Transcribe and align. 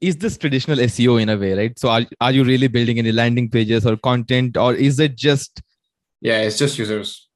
is 0.00 0.16
this 0.16 0.36
traditional 0.38 0.78
SEO 0.78 1.20
in 1.20 1.28
a 1.28 1.36
way, 1.36 1.54
right? 1.54 1.78
So 1.78 1.88
are, 1.88 2.02
are 2.20 2.32
you 2.32 2.44
really 2.44 2.68
building 2.68 2.98
any 2.98 3.12
landing 3.12 3.48
pages 3.50 3.86
or 3.86 3.96
content 3.96 4.56
or 4.56 4.74
is 4.74 5.00
it 5.00 5.16
just 5.16 5.62
yeah, 6.20 6.42
it's 6.42 6.56
just 6.56 6.78
users. 6.78 7.28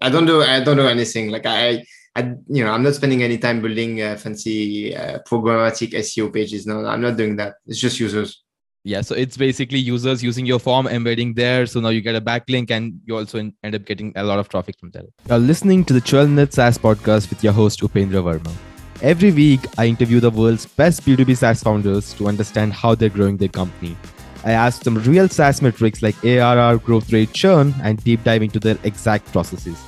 I 0.00 0.08
don't 0.08 0.26
do 0.26 0.42
I 0.42 0.60
don't 0.60 0.76
do 0.76 0.86
anything. 0.86 1.30
Like 1.30 1.46
I 1.46 1.84
I 2.14 2.34
you 2.48 2.64
know, 2.64 2.72
I'm 2.72 2.82
not 2.82 2.94
spending 2.94 3.22
any 3.22 3.38
time 3.38 3.60
building 3.60 4.00
uh, 4.00 4.16
fancy 4.16 4.96
uh, 4.96 5.18
programmatic 5.28 5.92
SEO 5.92 6.32
pages. 6.32 6.66
No, 6.66 6.86
I'm 6.86 7.00
not 7.00 7.16
doing 7.16 7.36
that. 7.36 7.56
It's 7.66 7.78
just 7.78 7.98
users. 7.98 8.42
Yeah, 8.82 9.02
so 9.02 9.14
it's 9.14 9.36
basically 9.36 9.78
users 9.78 10.22
using 10.22 10.46
your 10.46 10.58
form, 10.58 10.86
embedding 10.86 11.34
there. 11.34 11.66
So 11.66 11.80
now 11.80 11.90
you 11.90 12.00
get 12.00 12.14
a 12.14 12.20
backlink 12.20 12.70
and 12.70 12.98
you 13.04 13.16
also 13.16 13.50
end 13.62 13.74
up 13.74 13.84
getting 13.84 14.12
a 14.16 14.24
lot 14.24 14.38
of 14.38 14.48
traffic 14.48 14.78
from 14.78 14.90
there. 14.92 15.02
You're 15.28 15.38
listening 15.38 15.84
to 15.84 15.92
the 15.92 16.00
12 16.00 16.30
Minute 16.30 16.54
SaaS 16.54 16.78
podcast 16.78 17.28
with 17.28 17.44
your 17.44 17.52
host, 17.52 17.80
Upendra 17.80 18.22
Verma. 18.22 18.69
Every 19.02 19.32
week, 19.32 19.60
I 19.78 19.86
interview 19.86 20.20
the 20.20 20.28
world's 20.28 20.66
best 20.66 21.06
B2B 21.06 21.34
SaaS 21.34 21.62
founders 21.62 22.12
to 22.14 22.28
understand 22.28 22.74
how 22.74 22.94
they're 22.94 23.08
growing 23.08 23.38
their 23.38 23.48
company. 23.48 23.96
I 24.44 24.52
ask 24.52 24.82
them 24.82 24.96
real 25.04 25.26
SaaS 25.26 25.62
metrics 25.62 26.02
like 26.02 26.22
ARR, 26.22 26.76
growth 26.76 27.10
rate, 27.10 27.32
churn, 27.32 27.74
and 27.82 28.04
deep 28.04 28.22
dive 28.24 28.42
into 28.42 28.60
their 28.60 28.76
exact 28.84 29.32
processes. 29.32 29.82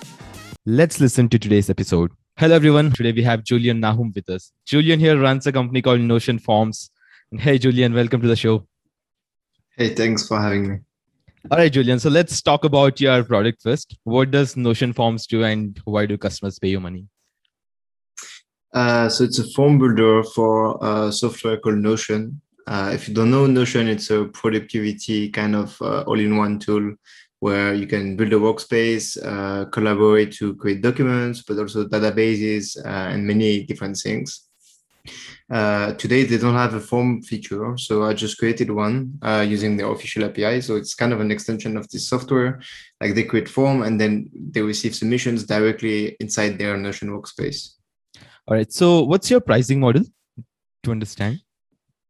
Let's 0.65 0.99
listen 0.99 1.29
to 1.29 1.39
today's 1.39 1.69
episode. 1.69 2.11
Hello, 2.39 2.55
everyone. 2.55 2.91
Today 2.93 3.13
we 3.13 3.23
have 3.23 3.45
Julien 3.45 3.81
Nahum 3.81 4.13
with 4.15 4.31
us. 4.31 4.51
Julien 4.65 4.99
here 4.99 5.21
runs 5.21 5.47
a 5.47 5.53
company 5.53 5.83
called 5.83 6.01
Notion 6.01 6.39
Forms. 6.39 6.91
And 7.31 7.39
hey, 7.39 7.59
Julien, 7.59 7.93
welcome 7.93 8.23
to 8.23 8.29
the 8.29 8.37
show. 8.37 8.67
Hey, 9.77 9.95
thanks 9.95 10.27
for 10.27 10.41
having 10.41 10.71
me. 10.71 10.79
All 11.51 11.59
right, 11.59 11.71
Julien. 11.71 11.99
So 11.99 12.09
let's 12.09 12.41
talk 12.41 12.65
about 12.65 12.99
your 12.99 13.23
product 13.25 13.61
first. 13.61 13.95
What 14.05 14.31
does 14.31 14.57
Notion 14.57 14.95
Forms 14.95 15.27
do, 15.27 15.45
and 15.45 15.79
why 15.85 16.07
do 16.07 16.17
customers 16.17 16.59
pay 16.59 16.69
you 16.69 16.81
money? 16.81 17.09
Uh, 18.73 19.09
so 19.09 19.25
it's 19.25 19.39
a 19.39 19.49
form 19.51 19.79
builder 19.79 20.23
for 20.23 20.79
a 20.81 21.13
software 21.13 21.59
called 21.59 21.79
Notion. 21.79 22.41
Uh, 22.67 22.91
if 22.95 23.09
you 23.09 23.15
don't 23.15 23.31
know 23.31 23.47
Notion, 23.47 23.89
it's 23.89 24.11
a 24.11 24.25
productivity 24.27 25.29
kind 25.29 25.55
of 25.55 25.81
uh, 25.83 26.03
all-in-one 26.03 26.59
tool 26.59 26.95
where 27.41 27.75
you 27.75 27.87
can 27.87 28.17
build 28.17 28.33
a 28.33 28.37
workspace, 28.37 29.19
uh, 29.27 29.65
collaborate 29.67 30.33
to 30.33 30.55
create 30.55 30.81
documents, 30.81 31.43
but 31.43 31.59
also 31.59 31.85
databases 31.85 32.79
uh, 32.87 33.13
and 33.13 33.27
many 33.27 33.65
different 33.65 33.97
things. 33.97 34.49
Today 35.51 36.23
they 36.23 36.39
don't 36.39 36.55
have 36.55 36.73
a 36.73 36.81
form 36.81 37.21
feature, 37.21 37.77
so 37.77 38.05
I 38.05 38.15
just 38.15 38.39
created 38.39 38.71
one 38.71 39.19
using 39.45 39.77
the 39.77 39.87
official 39.87 40.25
API. 40.25 40.63
So 40.63 40.77
it's 40.77 40.95
kind 40.95 41.13
of 41.13 41.21
an 41.21 41.31
extension 41.31 41.77
of 41.77 41.91
this 41.91 42.09
software. 42.09 42.63
Like 43.01 43.15
they 43.15 43.25
create 43.25 43.51
form 43.51 43.83
and 43.83 44.01
then 44.01 44.31
they 44.33 44.63
receive 44.63 44.95
submissions 44.95 45.45
directly 45.45 46.17
inside 46.21 46.59
their 46.59 46.79
Notion 46.79 47.11
workspace. 47.11 47.82
All 48.49 48.57
right. 48.57 48.73
So, 48.73 49.03
what's 49.05 49.31
your 49.31 49.41
pricing 49.41 49.79
model 49.81 50.03
to 50.83 50.91
understand? 50.91 51.41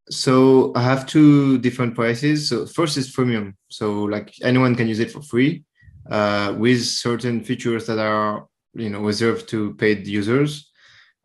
So, 0.09 0.73
I 0.75 0.83
have 0.83 1.07
two 1.07 1.59
different 1.59 1.95
prices. 1.95 2.49
So, 2.49 2.67
first 2.67 2.97
is 2.97 3.11
premium. 3.11 3.57
So, 3.69 4.05
like 4.05 4.35
anyone 4.43 4.75
can 4.75 4.89
use 4.89 5.01
it 5.01 5.11
for 5.11 5.21
free 5.23 5.65
uh, 6.11 6.55
with 6.57 6.85
certain 6.85 7.45
features 7.45 7.87
that 7.87 7.99
are 7.99 8.47
you 8.75 8.89
know 8.89 9.01
reserved 9.01 9.49
to 9.51 9.75
paid 9.75 10.07
users. 10.07 10.71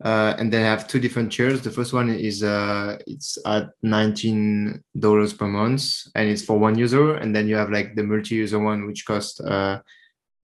Uh, 0.04 0.34
and 0.38 0.52
then 0.52 0.62
I 0.62 0.68
have 0.68 0.86
two 0.86 1.00
different 1.00 1.32
tiers. 1.32 1.62
The 1.62 1.72
first 1.72 1.92
one 1.92 2.10
is 2.10 2.42
uh, 2.42 2.98
it's 3.06 3.38
at 3.46 3.70
nineteen 3.82 4.84
dollars 4.96 5.32
per 5.32 5.48
month, 5.48 5.90
and 6.14 6.28
it's 6.28 6.44
for 6.44 6.58
one 6.58 6.78
user. 6.78 7.14
And 7.14 7.34
then 7.34 7.48
you 7.48 7.56
have 7.56 7.70
like 7.70 7.96
the 7.96 8.04
multi-user 8.04 8.58
one, 8.58 8.86
which 8.86 9.06
costs 9.06 9.40
uh, 9.40 9.80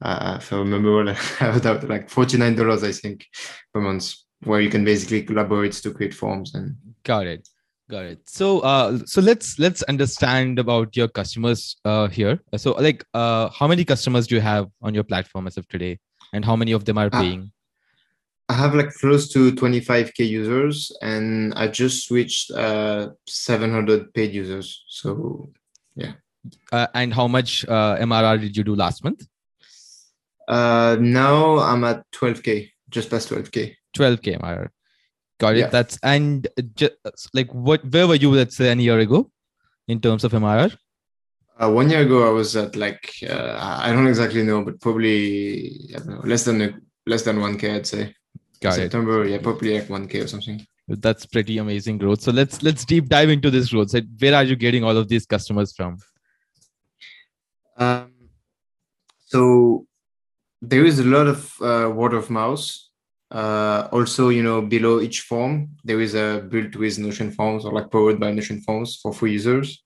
uh, 0.02 0.38
if 0.40 0.52
I 0.52 0.56
remember 0.56 1.04
well, 1.04 1.80
like 1.88 2.08
forty 2.08 2.38
nine 2.38 2.56
dollars, 2.56 2.82
I 2.82 2.92
think, 2.92 3.26
per 3.72 3.80
month 3.80 4.23
where 4.46 4.60
you 4.60 4.70
can 4.70 4.84
basically 4.84 5.22
collaborate 5.22 5.72
to 5.72 5.92
create 5.92 6.14
forms 6.14 6.54
and 6.54 6.76
got 7.02 7.26
it. 7.26 7.48
Got 7.90 8.06
it. 8.06 8.28
So 8.28 8.60
uh 8.60 8.98
so 9.04 9.20
let's 9.20 9.58
let's 9.58 9.82
understand 9.82 10.58
about 10.58 10.96
your 10.96 11.08
customers 11.08 11.76
uh 11.84 12.08
here. 12.08 12.40
So 12.56 12.72
like 12.72 13.04
uh 13.12 13.50
how 13.50 13.66
many 13.66 13.84
customers 13.84 14.26
do 14.26 14.36
you 14.36 14.40
have 14.40 14.68
on 14.80 14.94
your 14.94 15.04
platform 15.04 15.46
as 15.46 15.58
of 15.58 15.68
today? 15.68 15.98
And 16.32 16.44
how 16.44 16.56
many 16.56 16.72
of 16.72 16.86
them 16.86 16.96
are 16.96 17.10
uh, 17.12 17.20
paying? 17.20 17.52
I 18.48 18.54
have 18.54 18.74
like 18.74 18.92
close 18.94 19.28
to 19.32 19.52
25k 19.52 20.28
users 20.28 20.92
and 21.00 21.54
i 21.54 21.66
just 21.66 22.06
switched 22.06 22.50
uh 22.50 23.08
700 23.28 24.14
paid 24.14 24.32
users. 24.32 24.84
So 24.88 25.50
yeah. 25.94 26.12
Uh, 26.72 26.86
and 26.94 27.12
how 27.12 27.26
much 27.28 27.64
uh, 27.66 27.96
mrr 27.98 28.40
did 28.40 28.56
you 28.56 28.64
do 28.64 28.74
last 28.74 29.04
month? 29.04 29.26
Uh 30.48 30.96
now 31.00 31.58
i'm 31.58 31.84
at 31.84 32.02
12k 32.12 32.70
just 32.88 33.10
past 33.10 33.28
12k 33.28 33.76
12k 33.96 34.40
MRR. 34.40 34.68
Got 35.38 35.56
it. 35.56 35.58
Yeah. 35.58 35.66
That's 35.68 35.98
and 36.02 36.46
just, 36.74 36.94
like 37.32 37.52
what? 37.52 37.84
Where 37.84 38.06
were 38.06 38.14
you? 38.14 38.30
Let's 38.30 38.56
say 38.56 38.70
a 38.70 38.74
year 38.76 38.98
ago, 39.00 39.30
in 39.88 40.00
terms 40.00 40.24
of 40.24 40.32
MRR. 40.32 40.76
Uh, 41.56 41.70
one 41.70 41.90
year 41.90 42.02
ago, 42.02 42.26
I 42.26 42.30
was 42.30 42.56
at 42.56 42.76
like 42.76 43.10
uh, 43.28 43.78
I 43.82 43.92
don't 43.92 44.06
exactly 44.06 44.42
know, 44.42 44.64
but 44.64 44.80
probably 44.80 45.90
know, 46.04 46.20
less 46.24 46.44
than 46.44 46.82
less 47.06 47.22
than 47.22 47.40
one 47.40 47.58
k. 47.58 47.74
I'd 47.76 47.86
say. 47.86 48.14
Got 48.60 48.74
September, 48.74 49.24
it. 49.24 49.30
yeah, 49.30 49.38
probably 49.38 49.78
like 49.78 49.90
one 49.90 50.08
k 50.08 50.20
or 50.20 50.26
something. 50.26 50.64
That's 50.88 51.26
pretty 51.26 51.58
amazing 51.58 51.98
growth. 51.98 52.20
So 52.22 52.30
let's 52.32 52.62
let's 52.62 52.84
deep 52.84 53.08
dive 53.08 53.30
into 53.30 53.50
this 53.50 53.70
growth. 53.70 53.90
So 53.90 54.00
where 54.18 54.34
are 54.34 54.44
you 54.44 54.56
getting 54.56 54.84
all 54.84 54.96
of 54.96 55.08
these 55.08 55.26
customers 55.26 55.72
from? 55.72 55.98
Um, 57.76 58.12
so 59.26 59.86
there 60.62 60.84
is 60.84 60.98
a 61.00 61.04
lot 61.04 61.26
of 61.26 61.52
uh, 61.60 61.90
word 61.90 62.14
of 62.14 62.30
mouth 62.30 62.64
uh, 63.34 63.88
also, 63.90 64.28
you 64.28 64.44
know, 64.44 64.62
below 64.62 65.00
each 65.00 65.22
form, 65.22 65.70
there 65.82 66.00
is 66.00 66.14
a 66.14 66.46
built 66.48 66.76
with 66.76 67.00
Notion 67.00 67.32
Forms 67.32 67.64
or 67.64 67.72
like 67.72 67.90
powered 67.90 68.20
by 68.20 68.30
Notion 68.30 68.60
Forms 68.60 69.00
for 69.02 69.12
free 69.12 69.32
users. 69.32 69.82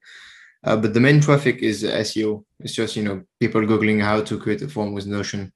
Uh, 0.65 0.77
but 0.77 0.93
the 0.93 1.01
main 1.01 1.19
traffic 1.19 1.63
is 1.63 1.83
SEO. 1.83 2.45
It's 2.61 2.75
just, 2.75 2.95
you 2.95 3.05
know, 3.05 3.23
people 3.41 3.63
Googling 3.63 4.03
how 4.03 4.21
to 4.21 4.39
create 4.39 4.61
a 4.61 4.69
form 4.69 4.93
with 4.93 5.07
Notion. 5.07 5.51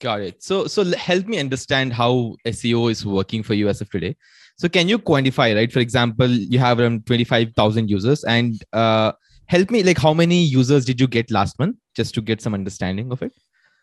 Got 0.00 0.22
it. 0.22 0.42
So, 0.42 0.66
so 0.66 0.84
help 0.96 1.26
me 1.26 1.38
understand 1.38 1.92
how 1.92 2.34
SEO 2.44 2.90
is 2.90 3.06
working 3.06 3.44
for 3.44 3.54
you 3.54 3.68
as 3.68 3.80
of 3.80 3.88
today. 3.88 4.16
So, 4.56 4.68
can 4.68 4.88
you 4.88 4.98
quantify, 4.98 5.54
right? 5.54 5.70
For 5.70 5.78
example, 5.78 6.28
you 6.28 6.58
have 6.58 6.80
around 6.80 7.06
25,000 7.06 7.88
users 7.88 8.24
and 8.24 8.60
uh, 8.72 9.12
help 9.46 9.70
me 9.70 9.84
like 9.84 9.98
how 9.98 10.12
many 10.12 10.42
users 10.42 10.84
did 10.84 11.00
you 11.00 11.06
get 11.06 11.30
last 11.30 11.56
month 11.60 11.76
just 11.94 12.14
to 12.14 12.20
get 12.20 12.42
some 12.42 12.54
understanding 12.54 13.12
of 13.12 13.22
it? 13.22 13.32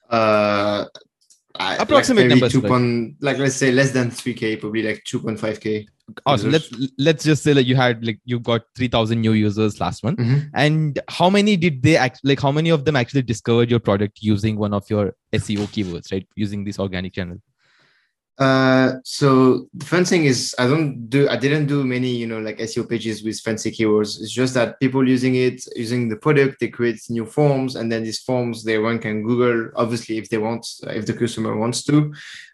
Uh, 0.09 0.85
approximate 1.59 2.23
like 2.23 2.29
numbers 2.29 2.51
two 2.51 2.61
point, 2.61 3.15
like 3.21 3.37
let's 3.37 3.55
say 3.55 3.71
less 3.71 3.91
than 3.91 4.09
3k 4.09 4.59
probably 4.59 4.83
like 4.83 5.03
2.5k 5.07 5.85
awesome 6.25 6.51
let's 6.51 6.69
let's 6.97 7.23
just 7.23 7.43
say 7.43 7.53
that 7.53 7.63
you 7.63 7.75
had 7.75 8.03
like 8.05 8.19
you 8.25 8.39
got 8.39 8.61
3000 8.75 9.19
new 9.19 9.33
users 9.33 9.79
last 9.79 10.03
month. 10.03 10.19
Mm-hmm. 10.19 10.39
and 10.55 10.99
how 11.07 11.29
many 11.29 11.55
did 11.55 11.81
they 11.83 11.95
act 11.97 12.19
like 12.23 12.39
how 12.39 12.51
many 12.51 12.69
of 12.69 12.85
them 12.85 12.95
actually 12.95 13.21
discovered 13.21 13.69
your 13.69 13.79
product 13.79 14.19
using 14.21 14.57
one 14.57 14.73
of 14.73 14.89
your 14.89 15.15
seo 15.33 15.65
keywords 15.67 16.11
right? 16.11 16.27
Using 16.35 16.63
this 16.63 16.79
organic 16.79 17.13
channel 17.13 17.37
uh, 18.37 18.93
so 19.03 19.67
the 19.73 19.85
fun 19.85 20.05
thing 20.05 20.25
is 20.25 20.55
I 20.57 20.65
don't 20.65 21.09
do 21.09 21.29
I 21.29 21.35
didn't 21.35 21.67
do 21.67 21.83
many 21.83 22.15
you 22.15 22.25
know 22.25 22.39
like 22.39 22.57
SEO 22.57 22.89
pages 22.89 23.23
with 23.23 23.39
fancy 23.39 23.71
keywords. 23.71 24.19
It's 24.19 24.31
just 24.31 24.53
that 24.53 24.79
people 24.79 25.07
using 25.07 25.35
it 25.35 25.63
using 25.75 26.09
the 26.09 26.15
product 26.15 26.59
they 26.59 26.69
create 26.69 26.99
new 27.09 27.25
forms 27.25 27.75
and 27.75 27.91
then 27.91 28.03
these 28.03 28.19
forms 28.19 28.63
they 28.63 28.77
rank 28.77 29.03
can 29.03 29.23
Google 29.23 29.69
obviously 29.75 30.17
if 30.17 30.29
they 30.29 30.37
want 30.37 30.65
if 30.83 31.05
the 31.05 31.13
customer 31.13 31.55
wants 31.57 31.83
to, 31.83 32.13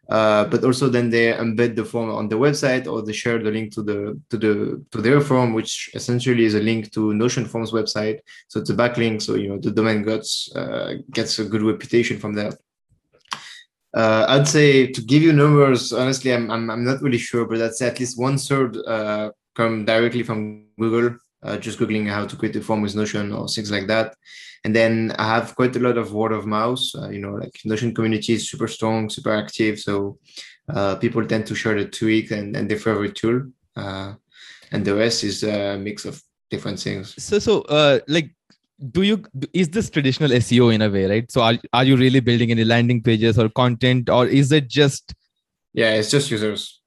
uh, 0.09 0.45
but 0.45 0.63
also 0.63 0.89
then 0.89 1.09
they 1.09 1.31
embed 1.31 1.75
the 1.75 1.85
form 1.85 2.09
on 2.09 2.27
the 2.27 2.38
website 2.38 2.88
or 2.88 3.01
they 3.03 3.13
share 3.13 3.38
the 3.41 3.51
link 3.51 3.71
to 3.73 3.83
the 3.83 4.19
to 4.29 4.38
the 4.38 4.83
to 4.91 5.01
their 5.01 5.21
form 5.21 5.53
which 5.53 5.91
essentially 5.94 6.44
is 6.44 6.55
a 6.55 6.59
link 6.59 6.91
to 6.91 7.13
Notion 7.13 7.45
Forms 7.45 7.71
website. 7.71 8.19
So 8.47 8.59
it's 8.59 8.71
a 8.71 8.75
backlink 8.75 9.21
so 9.21 9.35
you 9.35 9.49
know 9.49 9.59
the 9.59 9.71
domain 9.71 10.03
gets 10.03 10.53
uh, 10.55 10.95
gets 11.11 11.39
a 11.39 11.45
good 11.45 11.61
reputation 11.61 12.19
from 12.19 12.33
that. 12.33 12.55
Uh, 13.95 14.25
I'd 14.27 14.47
say 14.47 14.87
to 14.87 15.01
give 15.01 15.23
you 15.23 15.33
numbers, 15.33 15.93
honestly, 15.93 16.33
I'm, 16.33 16.51
I'm, 16.51 16.69
I'm 16.69 16.83
not 16.83 17.01
really 17.01 17.17
sure, 17.17 17.45
but 17.45 17.57
that's 17.57 17.81
at 17.81 17.99
least 17.99 18.19
one 18.19 18.37
third 18.37 18.77
uh, 18.85 19.31
come 19.55 19.85
directly 19.85 20.23
from 20.23 20.65
Google, 20.79 21.17
uh, 21.44 21.57
just 21.57 21.79
Googling 21.79 22.07
how 22.09 22.25
to 22.25 22.35
create 22.35 22.56
a 22.56 22.62
form 22.62 22.81
with 22.81 22.95
Notion 22.95 23.31
or 23.31 23.47
things 23.47 23.71
like 23.71 23.88
that. 23.88 24.15
And 24.63 24.75
then 24.75 25.15
I 25.17 25.27
have 25.27 25.56
quite 25.56 25.75
a 25.75 25.79
lot 25.79 25.97
of 25.97 26.13
word 26.13 26.31
of 26.31 26.45
mouth. 26.45 26.81
Uh, 26.95 27.09
you 27.09 27.19
know, 27.19 27.33
like 27.33 27.57
Notion 27.63 27.94
community 27.94 28.33
is 28.33 28.50
super 28.50 28.67
strong, 28.67 29.09
super 29.09 29.31
active. 29.31 29.79
So 29.79 30.19
uh, 30.69 30.95
people 30.97 31.25
tend 31.25 31.45
to 31.47 31.56
share 31.56 31.81
the 31.81 31.89
tweak 31.89 32.31
and, 32.31 32.56
and 32.56 32.69
their 32.69 32.79
favorite 32.79 33.15
tool. 33.15 33.44
Uh, 33.75 34.15
and 34.71 34.83
the 34.83 34.95
rest 34.95 35.23
is 35.23 35.44
a 35.44 35.77
mix 35.77 36.06
of 36.06 36.21
different 36.50 36.79
things. 36.79 37.15
So, 37.23 37.39
so 37.39 38.01
like 38.07 38.31
do 38.79 39.01
you 39.01 39.24
is 39.53 39.69
this 39.69 39.89
traditional 39.89 40.29
seo 40.29 40.74
in 40.74 40.81
a 40.81 40.89
way 40.89 41.06
right? 41.06 41.31
So 41.31 41.41
are, 41.41 41.57
are 41.74 41.83
you 41.83 41.97
really 41.97 42.19
building 42.19 42.51
any 42.51 42.63
landing 42.63 43.01
pages 43.01 43.39
or 43.39 43.50
content 43.50 44.09
or 44.09 44.27
is 44.27 44.51
it 44.51 44.68
just? 44.68 45.15
Yeah 45.74 45.94
it's 45.94 46.12
just 46.12 46.29
users. 46.29 46.81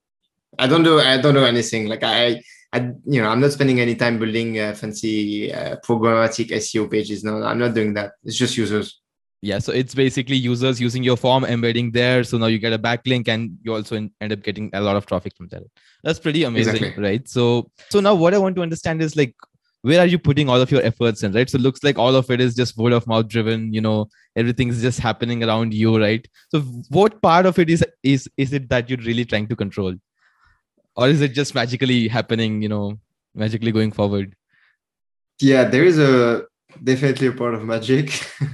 I 0.59 0.67
don't 0.67 0.85
do 0.85 1.01
i 1.01 1.21
don't 1.21 1.35
do 1.35 1.45
anything. 1.45 1.89
Like 1.89 2.05
i 2.05 2.41
i 2.73 2.79
you 3.05 3.21
know 3.21 3.29
i'm 3.29 3.41
not 3.41 3.51
spending 3.51 3.81
any 3.81 3.97
time 3.97 4.19
building 4.19 4.59
uh, 4.61 4.73
fancy 4.75 5.53
uh, 5.53 5.75
programmatic 5.85 6.53
seo 6.53 6.89
pages 6.89 7.25
no 7.25 7.43
i'm 7.43 7.59
not 7.59 7.75
doing 7.75 7.95
that. 7.95 8.13
It's 8.25 8.37
just 8.37 8.57
users. 8.57 9.01
Yeah 9.43 9.59
so 9.59 9.73
it's 9.73 9.95
basically 9.95 10.37
users 10.37 10.81
using 10.81 11.03
your 11.03 11.17
form 11.17 11.45
embedding 11.45 11.91
there. 11.91 12.23
So 12.23 12.39
now 12.39 12.47
you 12.47 12.59
get 12.59 12.73
a 12.73 12.79
backlink 12.79 13.27
and 13.27 13.59
you 13.63 13.75
also 13.75 13.97
end 13.97 14.33
up 14.33 14.43
getting 14.43 14.71
a 14.75 14.81
lot 14.81 14.97
of 14.97 15.07
traffic 15.07 15.37
from 15.37 15.49
there. 15.49 15.63
That's 16.05 16.21
pretty 16.21 16.45
amazing 16.45 16.77
exactly. 16.77 17.03
right? 17.03 17.29
So 17.29 17.71
so 17.89 17.99
now 17.99 18.15
what 18.15 18.33
i 18.33 18.39
want 18.39 18.55
to 18.57 18.63
understand 18.63 19.03
is 19.03 19.17
like 19.17 19.35
where 19.83 20.01
are 20.01 20.07
you 20.07 20.19
putting 20.19 20.49
all 20.49 20.61
of 20.61 20.71
your 20.71 20.83
efforts 20.83 21.23
in 21.23 21.33
right? 21.33 21.49
So 21.49 21.57
it 21.57 21.63
looks 21.63 21.83
like 21.83 21.99
all 21.99 22.15
of 22.15 22.31
it 22.31 22.41
is 22.41 22.55
just 22.55 22.77
word 22.77 22.93
of 22.93 23.07
mouth 23.07 23.29
driven 23.29 23.73
you 23.73 23.81
know 23.81 24.09
everything's 24.37 24.83
just 24.83 25.01
happening 25.01 25.43
around 25.43 25.75
you 25.75 25.99
right? 25.99 26.27
So 26.51 26.61
what 26.89 27.21
part 27.23 27.47
of 27.47 27.59
it 27.59 27.71
is 27.71 27.85
is 28.03 28.29
is 28.37 28.53
it 28.53 28.69
that 28.69 28.91
you're 28.91 28.99
really 28.99 29.25
trying 29.25 29.49
to 29.49 29.57
control? 29.57 29.95
Or 30.97 31.09
is 31.09 31.21
it 31.21 31.33
just 31.33 31.55
magically 31.55 32.09
happening 32.09 32.63
you 32.63 32.69
know 32.69 32.99
magically 33.35 33.73
going 33.73 33.93
forward? 33.93 34.35
Yeah 35.41 35.65
there 35.65 35.85
is 35.85 35.99
a 35.99 36.45
definitely 36.83 37.29
a 37.29 37.33
part 37.33 37.55
of 37.55 37.65
magic. 37.65 38.27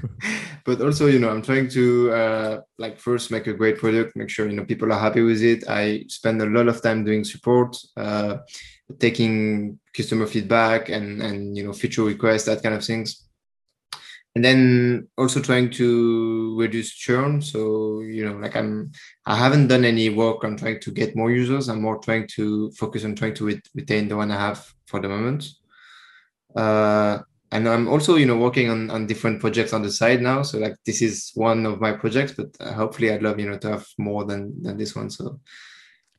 But 0.64 0.80
also 0.80 1.06
you 1.06 1.20
know 1.20 1.30
i'm 1.30 1.42
trying 1.42 1.68
to 1.68 2.10
uh, 2.10 2.60
like 2.76 2.98
first 2.98 3.30
make 3.30 3.46
a 3.46 3.52
great 3.52 3.78
product 3.78 4.16
make 4.16 4.28
sure 4.28 4.48
you 4.48 4.56
know 4.56 4.64
people 4.64 4.92
are 4.92 4.98
happy 4.98 5.22
with 5.22 5.40
it. 5.40 5.62
I 5.68 6.04
spend 6.08 6.42
a 6.42 6.46
lot 6.46 6.66
of 6.66 6.82
time 6.82 7.04
doing 7.04 7.22
support 7.22 7.76
uh, 7.96 8.38
taking 8.98 9.78
customer 9.94 10.26
feedback 10.26 10.88
and 10.88 11.22
and 11.22 11.56
you 11.56 11.64
know 11.64 11.72
feature 11.72 12.04
requests 12.04 12.44
that 12.44 12.62
kind 12.62 12.74
of 12.74 12.84
things. 12.84 13.22
And 14.34 14.44
then 14.44 15.08
also 15.16 15.40
trying 15.40 15.70
to 15.72 16.58
reduce 16.58 16.92
churn. 16.92 17.40
So 17.40 18.00
you 18.00 18.24
know 18.24 18.36
like 18.36 18.54
i'm 18.54 18.92
i 19.24 19.34
haven't 19.34 19.68
done 19.68 19.84
any 19.84 20.10
work 20.10 20.44
on 20.44 20.56
trying 20.56 20.80
to 20.80 20.90
get 20.90 21.16
more 21.16 21.30
users. 21.30 21.68
I'm 21.68 21.82
more 21.82 21.98
trying 21.98 22.28
to 22.36 22.70
focus 22.72 23.04
on 23.04 23.14
trying 23.14 23.34
to 23.34 23.60
retain 23.74 24.08
the 24.08 24.16
one 24.16 24.30
i 24.30 24.38
have 24.38 24.72
for 24.86 25.00
the 25.00 25.08
moment. 25.08 25.48
Uh, 26.54 27.18
and 27.52 27.68
i'm 27.68 27.86
also 27.88 28.16
you 28.16 28.26
know 28.26 28.36
working 28.36 28.68
on 28.70 28.90
on 28.90 29.06
different 29.06 29.40
projects 29.40 29.72
on 29.72 29.82
the 29.82 29.90
side 29.90 30.20
now. 30.20 30.42
So 30.42 30.58
like 30.58 30.76
this 30.84 31.00
is 31.00 31.32
one 31.34 31.64
of 31.64 31.80
my 31.80 31.92
projects 31.92 32.32
but 32.32 32.48
uh, 32.60 32.72
hopefully 32.72 33.10
i'd 33.10 33.22
love 33.22 33.40
you 33.40 33.48
know 33.48 33.58
to 33.58 33.70
have 33.70 33.86
more 33.98 34.24
than 34.24 34.62
than 34.62 34.76
this 34.76 34.94
one. 34.94 35.10
So 35.10 35.40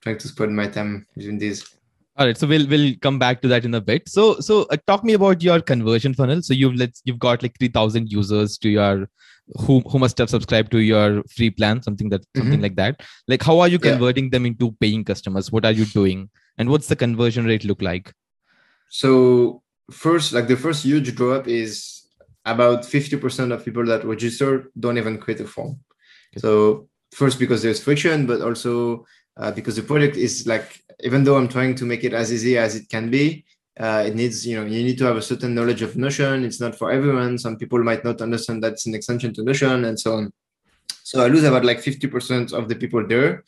trying 0.02 0.18
to 0.18 0.28
spread 0.28 0.50
my 0.50 0.68
time 0.68 1.06
between 1.16 1.38
these 1.38 1.77
all 2.18 2.26
right 2.26 2.38
so 2.38 2.48
we'll 2.48 2.68
we'll 2.68 2.96
come 3.02 3.20
back 3.20 3.42
to 3.42 3.48
that 3.48 3.66
in 3.66 3.76
a 3.76 3.82
bit. 3.82 4.10
So 4.10 4.40
so 4.40 4.64
uh, 4.72 4.78
talk 4.88 5.04
me 5.04 5.14
about 5.14 5.44
your 5.44 5.62
conversion 5.62 6.14
funnel. 6.14 6.42
So 6.42 6.54
you've 6.54 6.76
let's 6.76 7.02
you've 7.06 7.20
got 7.20 7.44
like 7.44 7.58
3000 7.60 8.12
users 8.12 8.58
to 8.60 8.70
your 8.70 9.10
who 9.60 9.82
who 9.82 10.00
must 10.00 10.18
have 10.18 10.30
subscribed 10.30 10.72
to 10.72 10.80
your 10.80 11.24
free 11.36 11.50
plan 11.52 11.82
something 11.84 12.10
that 12.10 12.22
something 12.36 12.54
mm-hmm. 12.54 12.64
like 12.64 12.76
that. 12.76 13.02
Like 13.28 13.44
how 13.44 13.60
are 13.60 13.68
you 13.68 13.78
converting 13.80 14.26
yeah. 14.26 14.32
them 14.32 14.46
into 14.48 14.72
paying 14.80 15.04
customers? 15.04 15.52
What 15.52 15.66
are 15.66 15.72
you 15.72 15.86
doing? 15.86 16.30
And 16.58 16.70
what's 16.70 16.88
the 16.88 16.96
conversion 16.96 17.46
rate 17.46 17.64
look 17.64 17.82
like? 17.82 18.12
So 18.90 19.62
first 19.92 20.34
like 20.34 20.48
the 20.48 20.58
first 20.58 20.84
huge 20.84 21.16
drop 21.16 21.48
is 21.48 22.08
about 22.46 22.82
50% 22.82 23.52
of 23.54 23.64
people 23.64 23.86
that 23.86 24.06
register 24.06 24.72
don't 24.80 24.98
even 24.98 25.18
create 25.18 25.42
a 25.42 25.46
form. 25.46 25.80
Okay. 26.34 26.42
so 26.42 26.90
first 27.14 27.40
because 27.40 27.62
there's 27.62 27.82
friction 27.82 28.26
but 28.26 28.42
also 28.42 29.06
uh, 29.38 29.52
because 29.52 29.76
the 29.76 29.84
product 29.84 30.18
is 30.18 30.46
like 30.48 30.82
even 31.04 31.24
though 31.24 31.38
i'm 31.38 31.48
trying 31.48 31.76
to 31.76 31.86
make 31.86 32.04
it 32.04 32.14
as 32.14 32.32
easy 32.32 32.58
as 32.58 32.76
it 32.76 32.88
can 32.90 33.10
be 33.10 33.46
uh, 33.80 34.04
it 34.08 34.16
needs 34.16 34.46
you 34.46 34.60
know 34.60 34.66
you 34.66 34.84
need 34.84 34.98
to 34.98 35.06
have 35.06 35.18
a 35.18 35.22
certain 35.22 35.54
knowledge 35.54 35.82
of 35.82 35.96
notion. 35.96 36.44
It's 36.44 36.60
not 36.60 36.76
for 36.76 36.92
everyone. 36.92 37.38
Some 37.38 37.58
people 37.58 37.84
might 37.84 38.04
not 38.04 38.22
understand 38.22 38.64
that's 38.64 38.88
an 38.88 38.96
extension 38.96 39.34
to 39.36 39.44
notion 39.44 39.86
and 39.86 40.00
so 40.00 40.14
on. 40.16 40.34
So 41.04 41.24
i 41.24 41.28
lose 41.28 41.44
about 41.44 41.64
like 41.64 41.80
50% 41.80 42.54
of 42.54 42.68
the 42.68 42.76
people 42.76 43.06
there. 43.08 43.44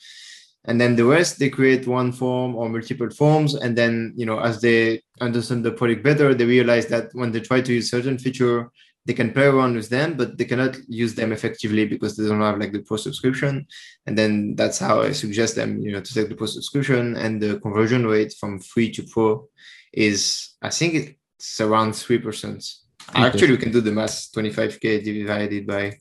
And 0.65 0.79
then 0.79 0.95
the 0.95 1.05
rest 1.05 1.39
they 1.39 1.49
create 1.49 1.87
one 1.87 2.11
form 2.11 2.55
or 2.55 2.69
multiple 2.69 3.09
forms. 3.09 3.55
And 3.55 3.75
then 3.75 4.13
you 4.15 4.25
know 4.25 4.39
as 4.39 4.61
they 4.61 5.01
understand 5.19 5.65
the 5.65 5.71
product 5.71 6.03
better 6.03 6.35
they 6.35 6.45
realize 6.45 6.85
that 6.87 7.09
when 7.13 7.31
they 7.31 7.39
try 7.39 7.61
to 7.61 7.73
use 7.73 7.89
certain 7.89 8.17
feature 8.19 8.71
they 9.09 9.15
can 9.15 9.33
play 9.33 9.47
around 9.47 9.75
with 9.75 9.89
them 9.89 10.13
but 10.15 10.37
they 10.37 10.45
cannot 10.45 10.77
use 10.87 11.15
them 11.15 11.31
effectively 11.31 11.83
because 11.83 12.15
they 12.15 12.27
don't 12.27 12.41
have 12.41 12.59
like 12.59 12.71
the 12.71 12.83
pro 12.87 12.95
subscription 12.95 13.65
and 14.05 14.15
then 14.15 14.55
that's 14.55 14.77
how 14.77 15.01
i 15.01 15.11
suggest 15.11 15.55
them 15.55 15.79
you 15.81 15.91
know 15.91 15.99
to 15.99 16.13
take 16.13 16.29
the 16.29 16.35
pro 16.35 16.45
subscription 16.45 17.17
and 17.17 17.41
the 17.41 17.59
conversion 17.61 18.05
rate 18.05 18.31
from 18.39 18.59
free 18.59 18.91
to 18.91 19.01
pro 19.11 19.47
is 19.91 20.53
i 20.61 20.69
think 20.69 20.93
it's 20.93 21.59
around 21.59 21.93
3% 21.93 22.75
actually 23.15 23.51
we 23.51 23.57
can 23.57 23.71
do 23.71 23.81
the 23.81 23.91
math. 23.91 24.31
25k 24.31 25.03
divided 25.03 25.65
by 25.65 25.97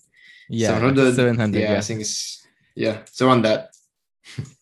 yeah 0.51 0.69
700, 0.69 1.15
700 1.15 1.59
yeah, 1.59 1.73
yeah 1.73 1.79
i 1.79 1.81
think 1.81 2.03
it's 2.03 2.47
yeah 2.75 2.99
so 3.07 3.31
on 3.31 3.41
that 3.41 3.71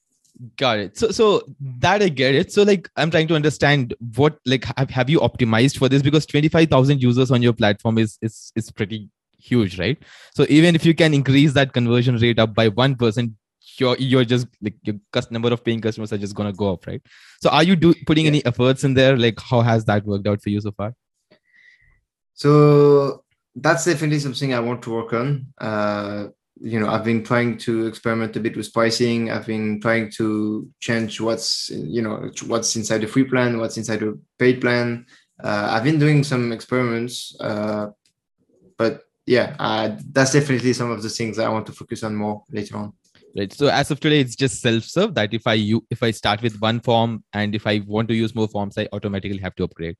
got 0.56 0.78
it. 0.78 0.96
So 0.98 1.10
so 1.10 1.42
that 1.78 2.02
i 2.02 2.08
get 2.08 2.34
it. 2.34 2.52
So 2.52 2.62
like 2.62 2.88
i'm 2.96 3.10
trying 3.10 3.28
to 3.28 3.34
understand 3.34 3.94
what 4.16 4.38
like 4.46 4.64
have, 4.76 4.90
have 4.90 5.10
you 5.10 5.20
optimized 5.20 5.78
for 5.78 5.88
this? 5.88 6.02
Because 6.02 6.26
25000 6.26 7.02
users 7.02 7.30
on 7.30 7.42
your 7.42 7.52
platform 7.52 7.98
is 7.98 8.18
is 8.22 8.52
is 8.56 8.70
pretty 8.70 9.08
huge 9.38 9.78
right? 9.78 9.98
So 10.34 10.46
even 10.48 10.74
if 10.74 10.84
you 10.84 10.94
can 10.94 11.14
increase 11.14 11.52
that 11.54 11.72
conversion 11.72 12.16
rate 12.16 12.38
up 12.38 12.54
by 12.54 12.68
1% 12.68 13.32
you're 13.78 13.96
you're 13.98 14.24
just 14.24 14.46
like 14.62 14.74
your 14.84 14.96
number 15.30 15.52
of 15.52 15.64
paying 15.64 15.80
customers 15.80 16.12
are 16.12 16.18
just 16.18 16.34
going 16.34 16.50
to 16.50 16.56
go 16.56 16.72
up 16.72 16.86
right? 16.86 17.02
So 17.40 17.50
are 17.50 17.62
you 17.62 17.76
do 17.76 17.94
putting 18.06 18.24
yeah. 18.24 18.30
any 18.30 18.46
efforts 18.46 18.84
in 18.84 18.94
there? 18.94 19.16
Like 19.16 19.40
how 19.40 19.60
has 19.60 19.84
that 19.86 20.04
worked 20.04 20.26
out 20.26 20.42
for 20.42 20.50
you 20.50 20.60
so 20.60 20.72
far? 20.72 20.94
So 22.34 23.22
that's 23.54 23.86
definitely 23.86 24.18
something 24.18 24.52
i 24.52 24.60
want 24.60 24.82
to 24.82 24.90
work 24.90 25.12
on. 25.12 25.46
Uh 25.58 26.28
you 26.60 26.80
know 26.80 26.88
i've 26.88 27.04
been 27.04 27.22
trying 27.22 27.58
to 27.58 27.86
experiment 27.86 28.36
a 28.36 28.40
bit 28.40 28.56
with 28.56 28.72
pricing. 28.72 29.30
I've 29.30 29.46
been 29.46 29.80
trying 29.80 30.10
to 30.12 30.68
change 30.80 31.20
what's 31.20 31.70
you 31.70 32.02
know 32.02 32.30
what's 32.46 32.76
inside 32.76 32.98
the 32.98 33.06
free 33.06 33.24
plan 33.24 33.58
what's 33.58 33.76
inside 33.76 34.00
the 34.00 34.18
paid 34.38 34.60
plan. 34.60 35.06
Uh, 35.42 35.68
i've 35.72 35.84
been 35.84 35.98
doing 35.98 36.24
some 36.24 36.52
experiments 36.52 37.36
uh, 37.40 37.88
but 38.78 39.02
yeah 39.26 39.54
uh, 39.58 39.96
that's 40.12 40.32
definitely 40.32 40.72
some 40.72 40.90
of 40.90 41.02
the 41.02 41.10
things 41.10 41.38
i 41.38 41.48
want 41.48 41.66
to 41.66 41.72
focus 41.72 42.02
on 42.02 42.14
more 42.16 42.42
later 42.50 42.76
on. 42.76 42.92
Right. 43.36 43.52
So 43.52 43.66
as 43.66 43.90
of 43.90 44.00
today 44.00 44.20
it's 44.20 44.34
just 44.34 44.62
self-serve 44.62 45.14
that 45.14 45.34
if 45.34 45.46
i 45.46 45.52
you 45.52 45.84
if 45.90 46.02
i 46.02 46.10
start 46.10 46.40
with 46.40 46.58
one 46.58 46.80
form 46.80 47.22
and 47.34 47.54
if 47.54 47.66
i 47.66 47.82
want 47.86 48.08
to 48.08 48.14
use 48.14 48.34
more 48.34 48.48
forms 48.48 48.78
i 48.78 48.88
automatically 48.94 49.38
have 49.38 49.54
to 49.56 49.64
upgrade 49.64 49.96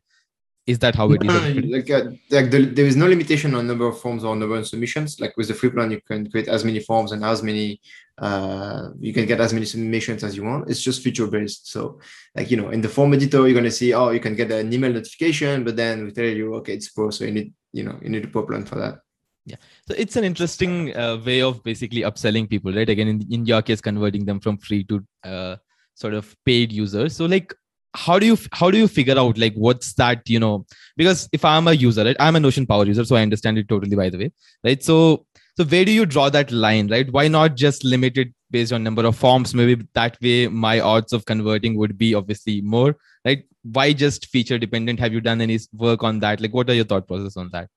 is 0.66 0.80
that 0.80 0.96
how 0.96 1.10
it 1.12 1.22
is? 1.24 1.64
like, 1.66 1.90
uh, 1.90 2.10
like 2.30 2.50
the, 2.50 2.64
there 2.66 2.86
is 2.86 2.96
no 2.96 3.06
limitation 3.06 3.54
on 3.54 3.66
number 3.68 3.86
of 3.86 4.00
forms 4.00 4.24
or 4.24 4.34
number 4.34 4.56
of 4.56 4.66
submissions. 4.66 5.20
Like 5.20 5.36
with 5.36 5.48
the 5.48 5.54
free 5.54 5.70
plan, 5.70 5.92
you 5.92 6.00
can 6.00 6.28
create 6.28 6.48
as 6.48 6.64
many 6.64 6.80
forms 6.80 7.12
and 7.12 7.24
as 7.24 7.42
many, 7.42 7.80
uh, 8.18 8.88
you 8.98 9.12
can 9.12 9.26
get 9.26 9.40
as 9.40 9.52
many 9.52 9.64
submissions 9.64 10.24
as 10.24 10.36
you 10.36 10.42
want. 10.42 10.68
It's 10.68 10.82
just 10.82 11.02
feature 11.02 11.28
based. 11.28 11.70
So, 11.70 12.00
like 12.34 12.50
you 12.50 12.56
know, 12.56 12.70
in 12.70 12.80
the 12.80 12.88
form 12.88 13.14
editor, 13.14 13.46
you're 13.46 13.54
gonna 13.54 13.70
see, 13.70 13.94
oh, 13.94 14.10
you 14.10 14.20
can 14.20 14.34
get 14.34 14.50
an 14.50 14.72
email 14.72 14.92
notification, 14.92 15.62
but 15.62 15.76
then 15.76 16.04
we 16.04 16.10
tell 16.10 16.24
you, 16.24 16.54
okay, 16.56 16.74
it's 16.74 16.88
pro, 16.88 17.10
so 17.10 17.24
you 17.24 17.30
need, 17.30 17.54
you 17.72 17.84
know, 17.84 17.96
you 18.02 18.08
need 18.08 18.24
a 18.24 18.28
pro 18.28 18.44
plan 18.44 18.64
for 18.64 18.74
that. 18.76 18.98
Yeah, 19.44 19.56
so 19.86 19.94
it's 19.96 20.16
an 20.16 20.24
interesting 20.24 20.96
uh, 20.96 21.18
way 21.24 21.42
of 21.42 21.62
basically 21.62 22.00
upselling 22.00 22.50
people, 22.50 22.72
right? 22.72 22.88
Again, 22.88 23.06
in 23.06 23.26
in 23.30 23.46
your 23.46 23.62
case, 23.62 23.80
converting 23.80 24.24
them 24.24 24.40
from 24.40 24.58
free 24.58 24.82
to 24.84 25.06
uh, 25.22 25.56
sort 25.94 26.14
of 26.14 26.34
paid 26.44 26.72
users. 26.72 27.14
So, 27.14 27.26
like, 27.26 27.54
how 27.96 28.18
do 28.18 28.26
you 28.26 28.38
how 28.52 28.70
do 28.70 28.78
you 28.78 28.88
figure 28.88 29.18
out 29.18 29.38
like 29.38 29.54
what's 29.54 29.94
that 29.94 30.28
you 30.28 30.38
know 30.38 30.66
because 30.96 31.28
if 31.32 31.44
i'm 31.44 31.68
a 31.68 31.72
user 31.72 32.04
right 32.04 32.16
i'm 32.20 32.36
a 32.36 32.40
notion 32.40 32.66
power 32.66 32.84
user 32.84 33.04
so 33.04 33.16
i 33.16 33.22
understand 33.22 33.58
it 33.58 33.68
totally 33.68 33.96
by 33.96 34.08
the 34.10 34.18
way 34.18 34.30
right? 34.64 34.82
So 34.82 35.26
so 35.56 35.64
where 35.64 35.86
do 35.86 35.92
you 35.92 36.04
draw 36.04 36.28
that 36.28 36.52
line 36.52 36.88
right? 36.88 37.10
Why 37.10 37.28
not 37.28 37.54
just 37.56 37.82
limit 37.82 38.18
it 38.18 38.28
based 38.50 38.74
on 38.74 38.82
number 38.82 39.06
of 39.06 39.16
forms? 39.16 39.54
Maybe 39.54 39.86
that 39.94 40.18
way 40.20 40.48
my 40.48 40.80
odds 40.80 41.14
of 41.14 41.24
converting 41.24 41.78
would 41.78 41.96
be 41.96 42.14
obviously 42.14 42.60
more 42.60 42.96
right? 43.24 43.44
Why 43.62 43.92
just 43.92 44.26
feature 44.26 44.58
dependent? 44.58 45.00
Have 45.00 45.14
you 45.14 45.22
done 45.22 45.40
any 45.40 45.58
work 45.72 46.02
on 46.02 46.20
that? 46.20 46.40
Like 46.40 46.52
what 46.52 46.68
are 46.68 46.74
your 46.74 46.84
thought 46.84 47.08
process 47.08 47.38
on 47.38 47.48
that? 47.52 47.68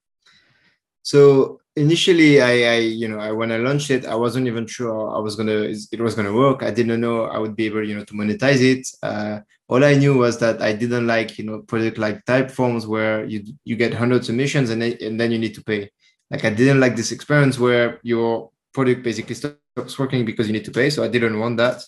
So 1.03 1.61
initially 1.75 2.41
I, 2.41 2.73
I 2.73 2.77
you 2.79 3.07
know 3.07 3.19
I, 3.19 3.31
when 3.31 3.53
i 3.53 3.57
launched 3.57 3.89
it 3.89 4.05
i 4.05 4.13
wasn't 4.13 4.47
even 4.47 4.67
sure 4.67 5.15
i 5.15 5.19
was 5.19 5.37
gonna 5.37 5.71
it 5.91 6.01
was 6.01 6.15
gonna 6.15 6.33
work. 6.33 6.61
I 6.61 6.71
didn't 6.71 6.99
know 6.99 7.23
i 7.23 7.37
would 7.37 7.55
be 7.55 7.67
able 7.67 7.87
you 7.87 7.95
know 7.95 8.03
to 8.03 8.13
monetize 8.13 8.61
it. 8.61 8.85
Uh, 9.01 9.39
all 9.69 9.83
i 9.83 9.93
knew 9.93 10.17
was 10.17 10.39
that 10.39 10.61
i 10.61 10.73
didn't 10.73 11.07
like 11.07 11.37
you 11.37 11.45
know 11.45 11.59
product 11.59 11.97
like 11.97 12.25
type 12.25 12.49
forms 12.51 12.85
where 12.87 13.23
you 13.25 13.43
you 13.63 13.75
get 13.75 13.91
100 13.91 14.25
submissions 14.25 14.71
and 14.71 14.81
then, 14.81 14.97
and 15.01 15.19
then 15.19 15.31
you 15.31 15.39
need 15.39 15.55
to 15.55 15.63
pay. 15.63 15.89
Like 16.31 16.43
i 16.43 16.49
didn't 16.49 16.79
like 16.79 16.95
this 16.95 17.11
experience 17.11 17.57
where 17.57 17.99
your 18.03 18.51
product 18.73 19.03
basically 19.03 19.35
stops 19.35 19.97
working 19.97 20.25
because 20.25 20.47
you 20.47 20.53
need 20.53 20.65
to 20.65 20.71
pay. 20.71 20.89
So 20.89 21.03
i 21.03 21.07
didn't 21.07 21.39
want 21.39 21.57
that. 21.57 21.83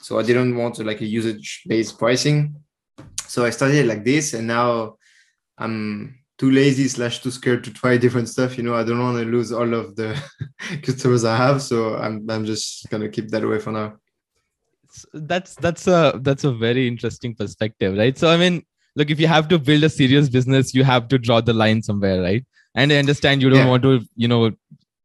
So 0.00 0.18
i 0.18 0.22
didn't 0.22 0.56
want 0.56 0.78
like 0.84 1.00
a 1.00 1.06
usage 1.06 1.62
based 1.66 1.98
pricing. 1.98 2.56
So 3.26 3.44
i 3.44 3.50
started 3.50 3.86
like 3.86 4.04
this 4.04 4.34
and 4.34 4.46
now 4.46 4.96
i'm 5.58 6.18
too 6.38 6.50
lazy 6.50 6.86
slash 6.88 7.20
too 7.20 7.32
scared 7.32 7.64
to 7.64 7.72
try 7.72 7.96
different 7.96 8.28
stuff. 8.28 8.56
You 8.56 8.62
know, 8.62 8.76
I 8.76 8.84
don't 8.84 9.00
want 9.00 9.18
to 9.18 9.24
lose 9.24 9.50
all 9.50 9.74
of 9.74 9.96
the 9.96 10.16
customers 10.82 11.24
I 11.24 11.36
have, 11.36 11.60
so 11.60 11.96
I'm 11.96 12.30
I'm 12.30 12.44
just 12.44 12.88
gonna 12.90 13.08
keep 13.08 13.28
that 13.30 13.42
away 13.42 13.58
for 13.58 13.72
now. 13.72 13.96
That's 15.12 15.54
that's 15.56 15.86
a 15.86 16.18
that's 16.22 16.44
a 16.44 16.52
very 16.52 16.88
interesting 16.88 17.34
perspective, 17.34 17.96
right? 17.96 18.16
So 18.16 18.30
I 18.30 18.36
mean, 18.36 18.62
look, 18.96 19.10
if 19.10 19.20
you 19.20 19.26
have 19.26 19.48
to 19.48 19.58
build 19.58 19.84
a 19.84 19.88
serious 19.88 20.28
business, 20.28 20.74
you 20.74 20.84
have 20.84 21.08
to 21.08 21.18
draw 21.18 21.40
the 21.40 21.52
line 21.52 21.82
somewhere, 21.82 22.22
right? 22.22 22.44
And 22.74 22.92
I 22.92 22.96
understand 22.96 23.42
you 23.42 23.50
don't 23.50 23.60
yeah. 23.60 23.68
want 23.68 23.82
to, 23.82 24.00
you 24.14 24.28
know, 24.28 24.52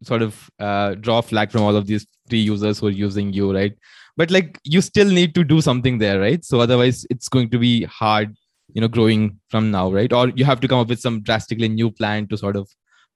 sort 0.04 0.22
of 0.22 0.50
uh, 0.60 0.96
draw 0.96 1.22
flag 1.22 1.52
from 1.52 1.62
all 1.62 1.76
of 1.76 1.88
these 1.88 2.06
free 2.30 2.40
users 2.40 2.80
who 2.80 2.88
are 2.88 2.92
using 2.92 3.34
you, 3.34 3.54
right? 3.54 3.74
But 4.16 4.30
like, 4.30 4.60
you 4.64 4.82
still 4.82 5.08
need 5.10 5.34
to 5.36 5.44
do 5.44 5.60
something 5.60 5.98
there, 5.98 6.20
right? 6.20 6.46
So 6.46 6.60
otherwise, 6.60 7.06
it's 7.10 7.28
going 7.28 7.50
to 7.50 7.60
be 7.60 7.84
hard 7.86 8.36
you 8.76 8.82
know 8.82 8.88
growing 8.88 9.40
from 9.50 9.70
now 9.70 9.92
right 9.92 10.12
or 10.14 10.30
you 10.30 10.46
have 10.46 10.60
to 10.60 10.68
come 10.68 10.80
up 10.80 10.88
with 10.88 11.00
some 11.00 11.22
drastically 11.22 11.68
new 11.68 11.92
plan 11.92 12.26
to 12.26 12.38
sort 12.38 12.56
of 12.56 12.68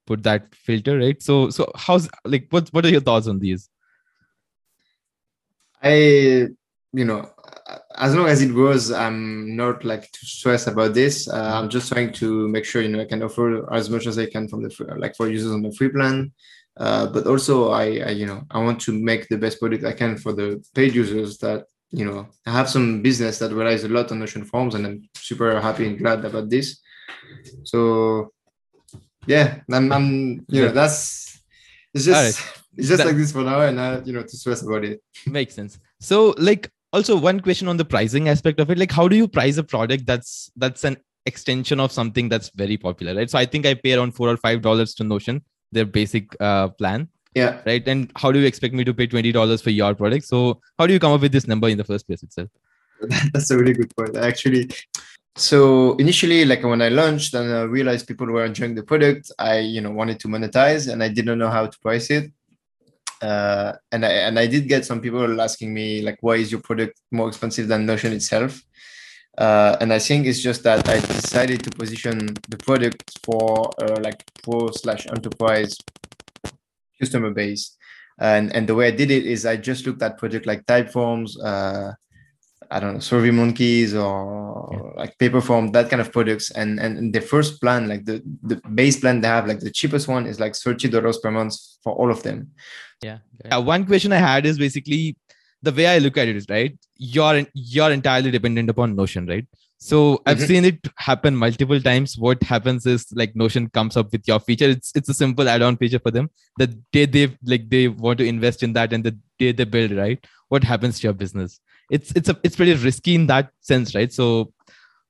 put 0.07 0.23
that 0.23 0.55
filter, 0.55 0.97
right? 0.97 1.21
So 1.21 1.51
so 1.51 1.71
how's 1.75 2.09
like 2.25 2.47
what 2.49 2.69
what 2.69 2.85
are 2.85 2.89
your 2.89 3.01
thoughts 3.01 3.27
on 3.27 3.39
these? 3.39 3.69
I 5.81 6.47
you 6.93 7.05
know 7.05 7.29
as 7.95 8.15
long 8.15 8.27
as 8.27 8.41
it 8.41 8.53
grows, 8.53 8.91
I'm 8.91 9.55
not 9.55 9.83
like 9.83 10.11
too 10.11 10.25
stressed 10.25 10.67
about 10.67 10.93
this. 10.93 11.27
Uh, 11.27 11.51
I'm 11.55 11.69
just 11.69 11.91
trying 11.91 12.13
to 12.13 12.47
make 12.47 12.65
sure 12.65 12.81
you 12.81 12.89
know 12.89 13.01
I 13.01 13.05
can 13.05 13.23
offer 13.23 13.71
as 13.73 13.89
much 13.89 14.05
as 14.05 14.17
I 14.17 14.27
can 14.27 14.47
from 14.47 14.63
the 14.63 14.69
free, 14.69 14.87
like 14.97 15.15
for 15.15 15.27
users 15.27 15.51
on 15.51 15.63
the 15.63 15.71
free 15.71 15.89
plan. 15.89 16.31
Uh, 16.77 17.07
but 17.07 17.25
also 17.25 17.71
I, 17.71 17.85
I, 17.99 18.09
you 18.11 18.27
know 18.27 18.43
I 18.51 18.59
want 18.59 18.79
to 18.81 18.93
make 18.93 19.27
the 19.27 19.37
best 19.37 19.59
product 19.59 19.83
I 19.83 19.93
can 19.93 20.17
for 20.17 20.31
the 20.31 20.63
paid 20.75 20.93
users 20.93 21.39
that 21.39 21.65
you 21.89 22.05
know 22.05 22.27
I 22.45 22.51
have 22.51 22.69
some 22.69 23.01
business 23.01 23.39
that 23.39 23.51
relies 23.51 23.83
a 23.83 23.89
lot 23.89 24.11
on 24.11 24.19
Notion 24.19 24.45
forms 24.45 24.75
and 24.75 24.85
I'm 24.85 25.09
super 25.15 25.59
happy 25.59 25.87
and 25.87 25.97
glad 25.97 26.23
about 26.23 26.49
this. 26.49 26.79
So 27.63 28.31
yeah, 29.25 29.61
I'm, 29.71 29.91
I'm 29.91 30.45
you 30.49 30.61
know 30.61 30.71
that's 30.71 31.41
it's 31.93 32.05
just. 32.05 32.56
It's 32.77 32.87
just 32.87 32.99
that, 32.99 33.07
like 33.07 33.17
this 33.17 33.31
for 33.31 33.43
now 33.43 33.61
and 33.61 33.79
I 33.79 34.01
you 34.01 34.13
know 34.13 34.23
to 34.23 34.37
stress 34.37 34.61
about 34.61 34.85
it. 34.85 35.01
Makes 35.25 35.55
sense. 35.55 35.79
So 35.99 36.35
like 36.37 36.71
also 36.93 37.17
one 37.17 37.39
question 37.39 37.67
on 37.67 37.77
the 37.77 37.85
pricing 37.85 38.29
aspect 38.29 38.59
of 38.59 38.69
it. 38.69 38.77
Like 38.77 38.91
how 38.91 39.07
do 39.07 39.15
you 39.15 39.27
price 39.27 39.57
a 39.57 39.63
product 39.63 40.05
that's 40.05 40.51
that's 40.55 40.83
an 40.83 40.97
extension 41.25 41.79
of 41.79 41.91
something 41.91 42.29
that's 42.29 42.49
very 42.51 42.77
popular 42.77 43.13
right? 43.13 43.29
So 43.29 43.37
i 43.37 43.45
think 43.45 43.65
i 43.65 43.73
pay 43.73 43.93
around 43.93 44.13
four 44.13 44.29
or 44.29 44.37
five 44.37 44.61
dollars 44.61 44.93
to 44.95 45.03
notion 45.03 45.41
their 45.73 45.85
basic 45.85 46.33
uh, 46.39 46.69
plan 46.69 47.09
yeah. 47.37 47.61
right? 47.65 47.87
And 47.87 48.11
how 48.15 48.31
do 48.31 48.39
you 48.39 48.47
expect 48.47 48.73
me 48.73 48.83
to 48.83 48.93
pay 48.93 49.07
$20 49.07 49.63
for 49.63 49.69
your 49.69 49.93
product? 49.93 50.25
So 50.25 50.59
how 50.77 50.87
do 50.87 50.93
you 50.93 50.99
come 50.99 51.13
up 51.13 51.21
with 51.21 51.31
this 51.31 51.47
number 51.47 51.69
in 51.69 51.77
the 51.77 51.83
first 51.83 52.07
place 52.07 52.23
itself? 52.23 52.49
That's 53.33 53.51
a 53.51 53.57
really 53.57 53.73
good 53.73 53.95
point 53.95 54.17
actually. 54.17 54.69
So 55.35 55.95
initially 55.97 56.45
like 56.45 56.63
when 56.63 56.81
i 56.81 56.89
launched 56.89 57.35
and 57.35 57.53
i 57.53 57.61
realized 57.61 58.07
people 58.07 58.25
were 58.25 58.43
enjoying 58.43 58.73
the 58.73 58.81
product 58.81 59.31
i 59.37 59.59
you 59.59 59.81
know 59.81 59.91
wanted 59.91 60.19
to 60.21 60.27
monetize 60.27 60.91
and 60.91 61.03
i 61.03 61.09
didn't 61.09 61.37
know 61.37 61.51
how 61.51 61.67
to 61.67 61.77
price 61.77 62.09
it 62.09 62.31
uh, 63.21 63.73
and 63.91 64.05
I 64.05 64.11
and 64.27 64.39
I 64.39 64.47
did 64.47 64.67
get 64.67 64.85
some 64.85 65.01
people 65.01 65.41
asking 65.41 65.73
me 65.73 66.01
like, 66.01 66.17
why 66.21 66.35
is 66.35 66.51
your 66.51 66.61
product 66.61 66.99
more 67.11 67.27
expensive 67.27 67.67
than 67.67 67.85
Notion 67.85 68.13
itself? 68.13 68.61
Uh, 69.37 69.77
and 69.81 69.93
I 69.93 69.99
think 69.99 70.25
it's 70.25 70.41
just 70.41 70.63
that 70.63 70.87
I 70.89 70.99
decided 70.99 71.63
to 71.63 71.69
position 71.69 72.33
the 72.49 72.57
product 72.57 73.19
for 73.23 73.69
uh, 73.81 73.99
like 74.01 74.23
pro 74.43 74.71
slash 74.71 75.05
enterprise 75.07 75.77
customer 76.99 77.31
base. 77.31 77.75
And 78.19 78.53
and 78.55 78.67
the 78.67 78.75
way 78.75 78.87
I 78.87 78.91
did 78.91 79.11
it 79.11 79.25
is 79.25 79.45
I 79.45 79.57
just 79.57 79.85
looked 79.85 80.01
at 80.01 80.17
project 80.17 80.47
like 80.47 80.65
Typeforms, 80.65 81.37
uh, 81.43 81.93
I 82.71 82.79
don't 82.79 82.95
know, 82.95 82.99
Survey 82.99 83.29
Monkeys 83.29 83.93
or 83.93 84.69
yeah. 84.73 85.01
like 85.01 85.17
Paperform, 85.19 85.71
that 85.73 85.89
kind 85.89 86.01
of 86.01 86.11
products. 86.11 86.49
And 86.51 86.79
and 86.79 87.13
the 87.13 87.21
first 87.21 87.61
plan, 87.61 87.87
like 87.87 88.05
the 88.05 88.23
the 88.41 88.55
base 88.73 88.99
plan 88.99 89.21
they 89.21 89.27
have, 89.27 89.47
like 89.47 89.59
the 89.59 89.71
cheapest 89.71 90.07
one 90.07 90.25
is 90.25 90.39
like 90.39 90.55
thirty 90.55 90.87
dollars 90.87 91.19
per 91.19 91.29
month 91.29 91.55
for 91.83 91.93
all 91.93 92.11
of 92.11 92.23
them 92.23 92.51
yeah. 93.01 93.19
yeah 93.45 93.57
one 93.57 93.85
question 93.85 94.11
i 94.11 94.17
had 94.17 94.45
is 94.45 94.57
basically 94.57 95.15
the 95.61 95.71
way 95.71 95.87
i 95.87 95.97
look 95.97 96.17
at 96.17 96.27
it 96.27 96.35
is 96.35 96.45
right 96.49 96.77
you're 96.97 97.45
you're 97.53 97.91
entirely 97.91 98.31
dependent 98.31 98.69
upon 98.69 98.95
notion 98.95 99.25
right? 99.25 99.45
So 99.79 100.21
i've 100.25 100.37
mm-hmm. 100.37 100.45
seen 100.47 100.65
it 100.65 100.87
happen 100.95 101.35
multiple 101.35 101.79
times. 101.79 102.17
What 102.17 102.41
happens 102.41 102.85
is 102.85 103.05
like 103.13 103.35
notion 103.35 103.69
comes 103.69 103.95
up 103.95 104.11
with 104.11 104.27
your 104.27 104.39
feature. 104.39 104.69
It's 104.69 104.91
it's 104.95 105.09
a 105.09 105.13
simple 105.13 105.47
add-on 105.47 105.77
feature 105.77 105.99
for 105.99 106.09
them. 106.09 106.31
The 106.57 106.67
day 106.91 107.05
they 107.05 107.37
like 107.43 107.69
they 107.69 107.87
want 107.87 108.17
to 108.19 108.25
invest 108.25 108.63
in 108.63 108.73
that 108.73 108.91
and 108.91 109.03
the 109.03 109.15
day 109.37 109.51
they 109.51 109.65
build 109.65 109.91
right 109.91 110.23
what 110.49 110.63
happens 110.63 110.99
to 110.99 111.07
your 111.07 111.13
business? 111.13 111.59
It's 111.91 112.11
it's 112.15 112.29
a 112.29 112.39
it's 112.43 112.55
pretty 112.55 112.73
risky 112.73 113.15
in 113.15 113.27
that 113.27 113.51
sense 113.61 113.93
right? 113.93 114.11
So 114.11 114.51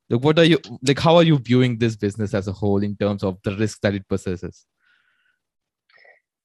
like 0.09 0.23
what 0.23 0.37
are 0.37 0.43
you 0.43 0.59
like 0.85 0.99
how 0.99 1.15
are 1.15 1.23
you 1.23 1.37
viewing 1.37 1.77
this 1.77 1.95
business 1.95 2.33
as 2.33 2.49
a 2.49 2.51
whole 2.53 2.83
in 2.83 2.97
terms 2.97 3.23
of 3.23 3.37
the 3.43 3.55
risk 3.55 3.79
that 3.81 3.95
it 3.95 4.07
possesses 4.07 4.65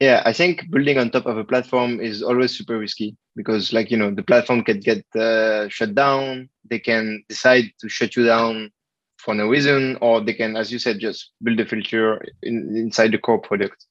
yeah, 0.02 0.20
I 0.26 0.32
think 0.32 0.68
building 0.68 0.98
on 0.98 1.10
top 1.10 1.26
of 1.26 1.38
a 1.38 1.44
platform 1.44 2.00
is 2.00 2.24
always 2.24 2.58
super 2.58 2.76
risky 2.76 3.16
because, 3.36 3.72
like, 3.72 3.88
you 3.88 3.96
know, 3.96 4.10
the 4.10 4.24
platform 4.24 4.64
can 4.64 4.80
get 4.80 5.04
uh, 5.14 5.68
shut 5.68 5.94
down. 5.94 6.48
They 6.68 6.80
can 6.80 7.22
decide 7.28 7.66
to 7.78 7.88
shut 7.88 8.16
you 8.16 8.26
down 8.26 8.72
for 9.18 9.32
no 9.32 9.46
reason, 9.46 9.98
or 10.00 10.20
they 10.20 10.34
can, 10.34 10.56
as 10.56 10.72
you 10.72 10.80
said, 10.80 10.98
just 10.98 11.30
build 11.44 11.60
a 11.60 11.66
filter 11.66 12.20
in, 12.42 12.76
inside 12.76 13.12
the 13.12 13.18
core 13.18 13.38
product. 13.38 13.86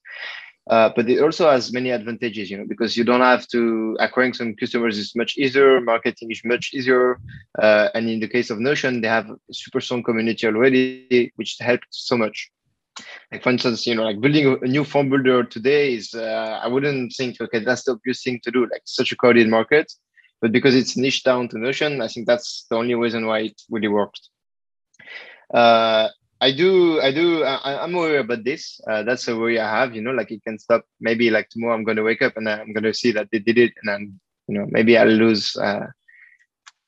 Uh, 0.69 0.89
but 0.93 1.09
it 1.09 1.21
also 1.21 1.49
has 1.49 1.71
many 1.71 1.91
advantages, 1.91 2.51
you 2.51 2.57
know, 2.57 2.67
because 2.67 2.97
you 2.97 3.05
don't 3.05 3.21
have 3.21 3.47
to 3.47 3.95
acquiring 4.01 4.33
some 4.33 4.53
customers 4.55 4.97
is 4.97 5.15
much 5.15 5.37
easier, 5.37 5.79
marketing 5.79 6.29
is 6.29 6.41
much 6.43 6.71
easier, 6.73 7.19
uh, 7.59 7.87
and 7.95 8.09
in 8.09 8.19
the 8.19 8.27
case 8.27 8.49
of 8.49 8.59
Notion, 8.59 8.99
they 8.99 9.07
have 9.07 9.29
a 9.29 9.53
super 9.53 9.79
strong 9.79 10.03
community 10.03 10.45
already, 10.45 11.31
which 11.37 11.55
helped 11.61 11.87
so 11.89 12.17
much 12.17 12.51
like 13.31 13.43
for 13.43 13.49
instance 13.49 13.85
you 13.87 13.95
know 13.95 14.03
like 14.03 14.19
building 14.19 14.57
a 14.61 14.67
new 14.67 14.83
form 14.83 15.09
builder 15.09 15.43
today 15.43 15.93
is 15.93 16.13
uh, 16.13 16.59
i 16.63 16.67
wouldn't 16.67 17.13
think 17.13 17.39
okay 17.39 17.59
that's 17.59 17.83
the 17.83 17.91
obvious 17.93 18.23
thing 18.23 18.39
to 18.43 18.51
do 18.51 18.61
like 18.71 18.81
such 18.85 19.11
a 19.11 19.15
crowded 19.15 19.47
market. 19.47 19.91
But 20.41 20.51
because 20.51 20.73
it's 20.73 20.97
niche 20.97 21.23
down 21.23 21.49
to 21.49 21.59
notion 21.59 22.01
i 22.01 22.07
think 22.07 22.25
that's 22.25 22.65
the 22.69 22.75
only 22.75 22.95
reason 22.95 23.25
why 23.27 23.39
it 23.41 23.61
really 23.69 23.87
worked. 23.87 24.29
Uh, 25.53 26.09
i 26.39 26.51
do 26.51 26.99
i 27.01 27.11
do 27.11 27.43
I, 27.43 27.83
am 27.83 27.93
aware 27.93 28.19
about 28.19 28.43
this. 28.43 28.81
Uh, 28.89 29.03
that's 29.03 29.27
a 29.27 29.37
worry 29.37 29.59
i 29.59 29.69
have 29.69 29.95
you 29.95 30.01
know 30.01 30.11
like 30.11 30.31
it 30.31 30.43
can 30.43 30.57
stop 30.57 30.83
maybe 30.99 31.29
like 31.29 31.49
tomorrow 31.49 31.75
i'm 31.75 31.83
going 31.83 31.97
to 31.97 32.03
wake 32.03 32.23
up 32.23 32.37
and 32.37 32.49
i'm 32.49 32.73
going 32.73 32.83
to 32.83 32.93
see 32.93 33.11
that 33.11 33.29
they 33.31 33.39
did 33.39 33.57
it 33.59 33.73
and 33.77 33.87
then 33.89 34.19
you 34.47 34.57
know 34.57 34.65
maybe 34.69 34.97
i'll 34.97 35.07
lose 35.07 35.55
uh, 35.57 35.85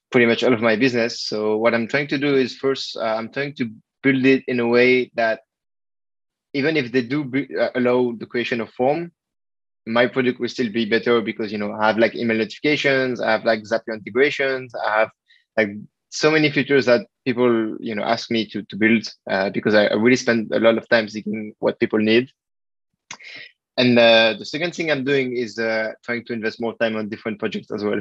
pretty 0.10 0.26
much 0.28 0.44
all 0.44 0.54
of 0.54 0.62
my 0.62 0.76
business. 0.76 1.22
So 1.22 1.58
what 1.58 1.76
i'm 1.76 1.88
trying 1.88 2.08
to 2.08 2.18
do 2.18 2.36
is 2.36 2.58
first 2.58 2.98
uh, 2.98 3.16
i'm 3.18 3.32
trying 3.32 3.54
to 3.56 3.70
build 4.02 4.26
it 4.26 4.44
in 4.48 4.60
a 4.60 4.68
way 4.68 5.12
that 5.16 5.42
even 6.54 6.78
if 6.78 6.92
they 6.92 7.02
do 7.02 7.24
be, 7.24 7.48
uh, 7.58 7.70
allow 7.76 8.14
the 8.18 8.26
creation 8.26 8.62
of 8.62 8.70
form, 8.72 9.12
my 9.86 10.08
product 10.08 10.40
will 10.40 10.50
still 10.50 10.72
be 10.72 10.86
better 10.86 11.22
because 11.22 11.52
you 11.52 11.58
know 11.58 11.74
I 11.74 11.88
have 11.88 11.98
like 11.98 12.16
email 12.16 12.38
notifications, 12.38 13.20
I 13.20 13.32
have 13.32 13.46
like 13.46 13.64
Zapier 13.64 13.96
integrations, 13.96 14.74
I 14.76 15.00
have 15.00 15.10
like 15.58 15.70
so 16.10 16.30
many 16.32 16.52
features 16.52 16.86
that 16.86 17.08
people 17.26 17.76
you 17.80 17.96
know 17.96 18.04
ask 18.04 18.32
me 18.32 18.46
to 18.50 18.64
to 18.64 18.76
build 18.76 19.08
uh, 19.30 19.50
because 19.50 19.74
I, 19.74 19.88
I, 19.88 19.96
really 19.96 20.16
spend 20.16 20.52
a 20.54 20.60
lot 20.60 20.78
of 20.78 20.88
time 20.88 21.10
seeking 21.10 21.54
what 21.60 21.80
people 21.80 22.00
need. 22.00 22.30
And 23.76 23.98
uh, 23.98 24.36
the 24.38 24.46
second 24.46 24.76
thing 24.76 24.92
I'm 24.92 25.04
doing 25.04 25.36
is 25.36 25.58
uh, 25.58 25.94
trying 26.06 26.26
to 26.26 26.34
invest 26.34 26.62
more 26.62 26.76
time 26.78 26.96
on 26.96 27.10
different 27.10 27.40
projects 27.40 27.72
as 27.72 27.84
well. 27.84 28.00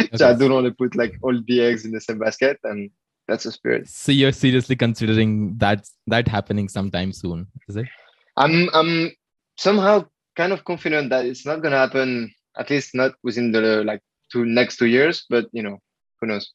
okay. 0.00 0.08
so 0.14 0.30
I 0.30 0.34
don't 0.34 0.52
want 0.52 0.66
to 0.66 0.72
put 0.72 0.96
like 0.96 1.18
all 1.22 1.38
the 1.46 1.60
eggs 1.60 1.84
in 1.84 1.92
the 1.92 2.00
same 2.00 2.18
basket, 2.18 2.58
and 2.64 2.90
that's 3.26 3.44
the 3.44 3.52
spirit. 3.52 3.88
So 3.88 4.12
you're 4.12 4.32
seriously 4.32 4.76
considering 4.76 5.56
that 5.58 5.88
that 6.06 6.28
happening 6.28 6.68
sometime 6.68 7.12
soon, 7.12 7.46
is 7.68 7.76
it? 7.76 7.86
I'm 8.36 8.68
I'm 8.74 9.12
somehow 9.56 10.06
kind 10.36 10.52
of 10.52 10.64
confident 10.64 11.10
that 11.10 11.24
it's 11.24 11.46
not 11.46 11.62
gonna 11.62 11.78
happen. 11.78 12.32
At 12.56 12.70
least 12.70 12.94
not 12.94 13.12
within 13.22 13.52
the 13.52 13.82
like 13.84 14.00
two 14.30 14.44
next 14.44 14.76
two 14.76 14.86
years. 14.86 15.24
But 15.28 15.46
you 15.52 15.62
know, 15.62 15.78
who 16.20 16.26
knows? 16.26 16.52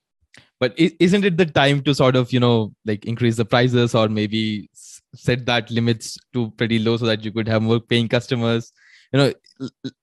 But 0.60 0.74
isn't 0.78 1.26
it 1.26 1.38
the 1.38 1.46
time 1.46 1.82
to 1.84 1.96
sort 1.96 2.16
of 2.16 2.32
you 2.32 2.40
know 2.40 2.74
like 2.86 3.06
increase 3.06 3.38
the 3.38 3.46
prices 3.46 3.96
or 3.96 4.08
maybe 4.08 4.70
set 4.74 5.46
that 5.46 5.72
limits 5.72 6.18
to 6.34 6.52
pretty 6.52 6.80
low 6.80 6.98
so 6.98 7.06
that 7.06 7.26
you 7.26 7.32
could 7.32 7.48
have 7.48 7.62
more 7.62 7.80
paying 7.80 8.08
customers? 8.08 8.72
You 9.12 9.20
know, 9.20 9.34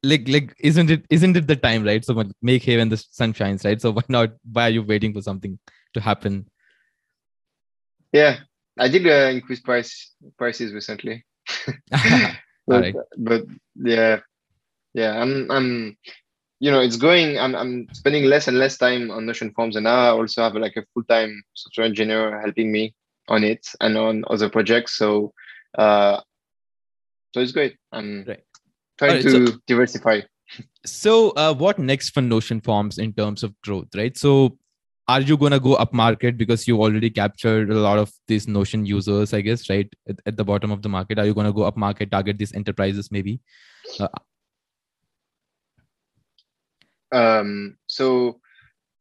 like 0.03 0.27
like 0.29 0.55
isn't 0.59 0.91
it 0.91 1.05
isn't 1.11 1.37
it 1.37 1.47
the 1.47 1.57
time 1.57 1.85
right? 1.85 2.05
So 2.05 2.25
make 2.43 2.65
hay 2.65 2.77
when 2.77 2.89
the 2.89 2.97
sun 2.97 3.33
shines, 3.35 3.65
right? 3.65 3.81
So 3.81 3.93
why 3.99 4.03
not? 4.09 4.31
Why 4.51 4.65
are 4.65 4.71
you 4.71 4.83
waiting 4.83 5.13
for 5.13 5.23
something 5.23 5.59
to 5.95 6.01
happen? 6.01 6.47
Yeah, 8.13 8.39
I 8.79 8.89
did 8.89 9.07
uh, 9.07 9.31
increase 9.31 9.61
price 9.61 10.13
prices 10.39 10.73
recently. 10.73 11.25
but, 12.67 12.95
but 13.17 13.45
yeah, 13.77 14.21
yeah, 14.95 15.21
I'm 15.21 15.51
I'm 15.51 15.97
you 16.59 16.71
know 16.71 16.81
it's 16.81 16.97
going 16.97 17.39
I'm 17.39 17.55
I'm 17.55 17.87
spending 17.93 18.25
less 18.25 18.49
and 18.49 18.59
less 18.59 18.79
time 18.79 19.11
on 19.11 19.27
Notion 19.27 19.53
Forms 19.53 19.77
and 19.77 19.85
now 19.85 19.99
I 19.99 20.09
also 20.09 20.43
have 20.43 20.55
like 20.55 20.77
a 20.77 20.85
full-time 20.95 21.43
software 21.55 21.87
engineer 21.87 22.41
helping 22.41 22.73
me 22.73 22.95
on 23.29 23.45
it 23.45 23.67
and 23.81 23.97
on 23.97 24.25
other 24.29 24.49
projects. 24.49 24.97
So 24.97 25.33
uh 25.77 26.21
so 27.35 27.41
it's 27.41 27.53
great. 27.53 27.77
I'm 27.93 28.25
right. 28.27 28.43
trying 28.99 29.13
right, 29.13 29.23
to 29.23 29.47
so, 29.49 29.53
diversify. 29.67 30.23
So 30.87 31.31
uh 31.31 31.55
what 31.55 31.79
next 31.79 32.11
for 32.11 32.23
Notion 32.23 32.61
Forms 32.61 32.99
in 32.99 33.13
terms 33.13 33.43
of 33.43 33.55
growth, 33.61 33.89
right? 33.95 34.17
So 34.17 34.57
are 35.09 35.21
you 35.21 35.37
going 35.37 35.53
to 35.53 35.61
go 35.61 35.75
up 35.75 35.93
market 35.93 36.37
because 36.37 36.67
you 36.67 36.81
already 36.83 37.11
captured 37.11 37.71
a 37.71 37.75
lot 37.75 37.99
of 37.99 38.13
these 38.27 38.49
notion 38.49 38.85
users 38.85 39.33
i 39.33 39.41
guess 39.41 39.69
right? 39.71 39.93
At, 40.09 40.17
at 40.27 40.37
the 40.37 40.45
bottom 40.45 40.71
of 40.71 40.83
the 40.83 40.89
market. 40.89 41.19
Are 41.19 41.27
you 41.27 41.35
going 41.35 41.47
to 41.47 41.53
go 41.53 41.63
up 41.63 41.77
market 41.77 42.11
target 42.11 42.39
these 42.39 42.55
enterprises 42.55 43.13
maybe? 43.13 43.41
Uh, 44.01 44.09
um 47.13 47.77
so 47.87 48.41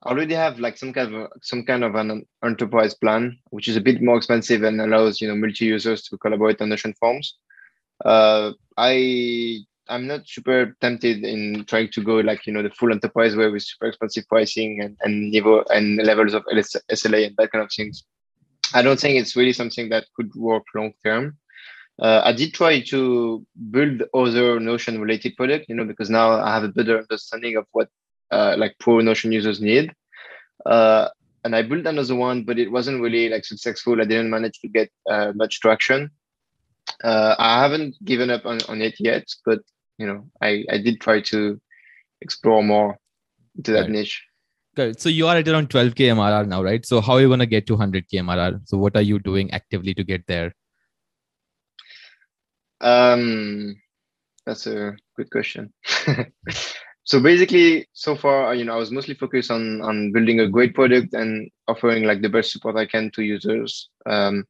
I 0.04 0.10
already 0.10 0.36
have 0.36 0.60
like 0.60 0.78
some 0.78 0.94
kind 0.94 1.16
of 1.16 1.32
some 1.42 1.66
kind 1.66 1.84
of 1.84 1.96
an 1.96 2.24
enterprise 2.44 2.94
plan 2.94 3.40
which 3.50 3.68
is 3.68 3.76
a 3.76 3.82
bit 3.82 4.04
more 4.04 4.18
expensive 4.18 4.62
and 4.62 4.80
allows 4.80 5.20
you 5.20 5.28
know 5.28 5.36
multi 5.36 5.66
users 5.66 6.04
to 6.04 6.18
collaborate 6.18 6.62
on 6.62 6.70
notion 6.70 6.94
forms. 6.94 7.38
Uh 8.04 8.52
i 8.78 9.66
I'm 9.88 10.08
not 10.08 10.28
super 10.28 10.76
tempted 10.82 11.24
in 11.24 11.66
trying 11.66 11.90
to 11.92 12.04
go 12.04 12.16
like 12.16 12.46
you 12.48 12.54
know 12.54 12.64
the 12.64 12.70
full 12.70 12.92
enterprise 12.92 13.36
way 13.36 13.50
with 13.50 13.64
super 13.64 13.88
expensive 13.88 14.28
pricing 14.28 14.82
and 14.82 14.98
and 15.02 15.34
level 15.34 15.64
and 15.70 15.98
levels 15.98 16.34
of 16.34 16.44
SLA 16.46 17.28
and 17.28 17.36
that 17.38 17.52
kind 17.52 17.64
of 17.64 17.72
things. 17.72 18.04
I 18.74 18.82
don't 18.82 19.00
think 19.00 19.20
it's 19.20 19.36
really 19.36 19.54
something 19.54 19.90
that 19.90 20.06
could 20.16 20.34
work 20.36 20.64
long 20.74 20.94
term. 21.04 21.38
Uh, 21.98 22.22
I 22.26 22.34
did 22.34 22.54
try 22.54 22.82
to 22.82 23.46
build 23.72 24.04
other 24.14 24.60
Notion 24.60 25.00
related 25.00 25.38
product, 25.38 25.68
you 25.70 25.76
know, 25.76 25.86
because 25.86 26.10
now 26.10 26.32
I 26.32 26.54
have 26.54 26.64
a 26.64 26.70
better 26.70 26.98
understanding 26.98 27.56
of 27.56 27.66
what 27.72 27.90
uh, 28.32 28.56
like 28.58 28.76
pro 28.80 29.00
Notion 29.00 29.32
users 29.32 29.62
need. 29.62 29.94
Uh, 30.66 31.08
and 31.46 31.56
I 31.56 31.62
built 31.62 31.86
another 31.86 32.16
one, 32.16 32.44
but 32.44 32.58
it 32.58 32.72
wasn't 32.72 33.02
really 33.02 33.30
like 33.30 33.46
successful. 33.46 34.02
I 34.02 34.06
didn't 34.06 34.32
manage 34.32 34.60
to 34.62 34.68
get 34.68 34.90
uh, 35.10 35.32
much 35.36 35.62
traction. 35.62 36.10
Uh, 37.04 37.36
I 37.38 37.62
haven't 37.62 37.96
given 38.04 38.30
up 38.30 38.46
on, 38.46 38.60
on 38.68 38.82
it 38.82 38.96
yet, 39.00 39.26
but 39.46 39.60
you 39.98 40.08
know, 40.08 40.30
I, 40.42 40.66
I 40.70 40.78
did 40.78 41.02
try 41.02 41.22
to 41.22 41.60
explore 42.22 42.64
more 42.64 42.98
into 43.56 43.72
that 43.72 43.82
right. 43.82 43.90
niche. 43.90 44.24
Good. 44.76 45.00
So 45.00 45.08
you 45.08 45.28
are 45.28 45.38
at 45.38 45.48
around 45.48 45.70
12k 45.70 46.12
MRR 46.16 46.48
now, 46.48 46.62
right? 46.62 46.86
So 46.86 47.00
how 47.00 47.14
are 47.14 47.22
you 47.22 47.30
gonna 47.30 47.46
get 47.46 47.66
to 47.68 47.78
100k 47.78 48.14
MRR? 48.14 48.68
So 48.68 48.78
what 48.78 48.96
are 48.98 49.02
you 49.02 49.20
doing 49.20 49.52
actively 49.52 49.94
to 49.94 50.04
get 50.04 50.28
there? 50.28 50.54
Um, 52.82 53.76
that's 54.46 54.68
a 54.68 54.96
good 55.16 55.32
question. 55.32 55.74
so 57.04 57.22
basically, 57.22 57.88
so 57.94 58.18
far, 58.18 58.54
you 58.54 58.66
know, 58.66 58.74
I 58.74 58.78
was 58.78 58.92
mostly 58.92 59.14
focused 59.14 59.50
on 59.50 59.82
on 59.82 60.12
building 60.12 60.42
a 60.42 60.50
great 60.50 60.76
product 60.76 61.14
and 61.14 61.50
offering 61.70 62.04
like 62.04 62.22
the 62.22 62.30
best 62.30 62.52
support 62.52 62.76
I 62.76 62.86
can 62.86 63.12
to 63.12 63.24
users. 63.24 63.90
Um, 64.06 64.44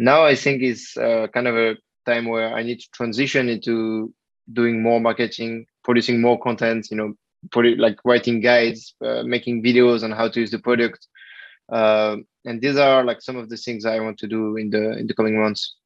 now 0.00 0.24
I 0.24 0.34
think 0.34 0.62
is 0.62 0.96
uh, 0.96 1.28
kind 1.32 1.46
of 1.46 1.56
a 1.56 1.76
time 2.06 2.26
where 2.26 2.54
I 2.54 2.62
need 2.64 2.80
to 2.80 2.88
transition 2.92 3.48
into 3.48 4.12
doing 4.52 4.82
more 4.82 5.00
marketing, 5.00 5.66
producing 5.84 6.20
more 6.20 6.40
content. 6.40 6.88
You 6.90 6.96
know, 6.96 7.14
put 7.50 7.78
like 7.78 7.98
writing 8.04 8.40
guides, 8.40 8.94
uh, 9.04 9.22
making 9.22 9.62
videos 9.62 10.02
on 10.02 10.10
how 10.10 10.28
to 10.28 10.40
use 10.40 10.50
the 10.50 10.58
product. 10.58 11.06
Uh, 11.70 12.16
and 12.44 12.60
these 12.60 12.76
are 12.76 13.04
like 13.04 13.22
some 13.22 13.36
of 13.36 13.48
the 13.48 13.56
things 13.56 13.84
I 13.84 14.00
want 14.00 14.18
to 14.18 14.26
do 14.26 14.56
in 14.56 14.70
the 14.70 14.98
in 14.98 15.06
the 15.06 15.14
coming 15.14 15.40
months. 15.40 15.76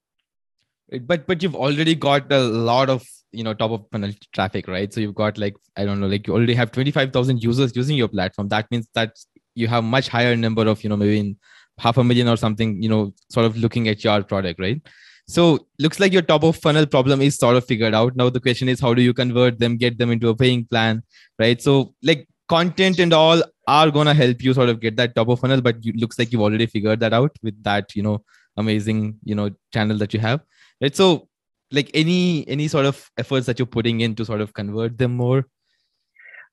But 1.03 1.27
but 1.27 1.43
you've 1.43 1.57
already 1.57 1.95
got 1.95 2.31
a 2.33 2.41
lot 2.41 2.91
of 2.91 3.05
you 3.33 3.43
know 3.43 3.55
top 3.55 3.71
of 3.71 3.87
funnel 3.91 4.13
traffic, 4.33 4.69
right? 4.69 4.93
So 4.93 5.01
you've 5.01 5.15
got 5.15 5.39
like 5.39 5.55
I 5.77 5.85
don't 5.85 6.01
know, 6.01 6.07
like 6.07 6.27
you 6.27 6.35
already 6.35 6.55
have 6.55 6.73
twenty 6.73 6.91
five 6.91 7.13
thousand 7.13 7.43
users 7.43 7.75
using 7.75 7.97
your 7.97 8.09
platform. 8.09 8.49
That 8.49 8.71
means 8.71 8.89
that 8.95 9.17
you 9.55 9.69
have 9.69 9.85
much 9.85 10.09
higher 10.09 10.37
number 10.37 10.67
of 10.67 10.83
you 10.83 10.91
know 10.91 10.97
maybe 10.97 11.19
in 11.19 11.37
half 11.79 11.97
a 11.97 12.05
million 12.05 12.29
or 12.29 12.37
something 12.37 12.81
you 12.81 12.89
know 12.89 13.13
sort 13.31 13.47
of 13.47 13.57
looking 13.57 13.89
at 13.89 14.05
your 14.05 14.23
product, 14.23 14.61
right? 14.61 14.81
So 15.27 15.67
looks 15.79 16.01
like 16.01 16.13
your 16.13 16.23
top 16.23 16.45
of 16.45 16.57
funnel 16.57 16.87
problem 16.87 17.23
is 17.23 17.37
sort 17.37 17.57
of 17.57 17.65
figured 17.65 17.95
out. 17.95 18.15
Now 18.15 18.29
the 18.31 18.41
question 18.41 18.69
is 18.69 18.81
how 18.81 18.95
do 18.95 19.03
you 19.03 19.15
convert 19.15 19.59
them, 19.59 19.77
get 19.77 19.99
them 19.99 20.11
into 20.11 20.29
a 20.29 20.37
paying 20.37 20.67
plan, 20.67 21.03
right? 21.39 21.61
So 21.61 21.95
like 22.03 22.29
content 22.49 22.99
and 22.99 23.13
all 23.13 23.43
are 23.67 23.91
gonna 23.91 24.15
help 24.15 24.43
you 24.43 24.53
sort 24.53 24.69
of 24.69 24.81
get 24.81 24.97
that 24.97 25.15
top 25.15 25.29
of 25.29 25.41
funnel, 25.41 25.63
but 25.63 25.77
it 25.83 25.97
looks 25.97 26.19
like 26.19 26.31
you've 26.31 26.43
already 26.43 26.67
figured 26.67 27.01
that 27.01 27.15
out 27.15 27.35
with 27.43 27.63
that, 27.63 27.95
you 27.97 28.03
know, 28.03 28.23
amazing, 28.57 29.19
you 29.25 29.35
know, 29.35 29.51
channel 29.73 29.97
that 29.99 30.13
you 30.13 30.21
have. 30.21 30.41
Right. 30.81 30.95
So 30.95 31.29
like 31.71 31.91
any 31.95 32.47
any 32.49 32.69
sort 32.69 32.87
of 32.87 33.11
efforts 33.17 33.47
that 33.47 33.59
you're 33.59 33.67
putting 33.67 34.01
in 34.01 34.15
to 34.17 34.25
sort 34.25 34.41
of 34.41 34.53
convert 34.53 34.99
them 34.99 35.17
more 35.17 35.47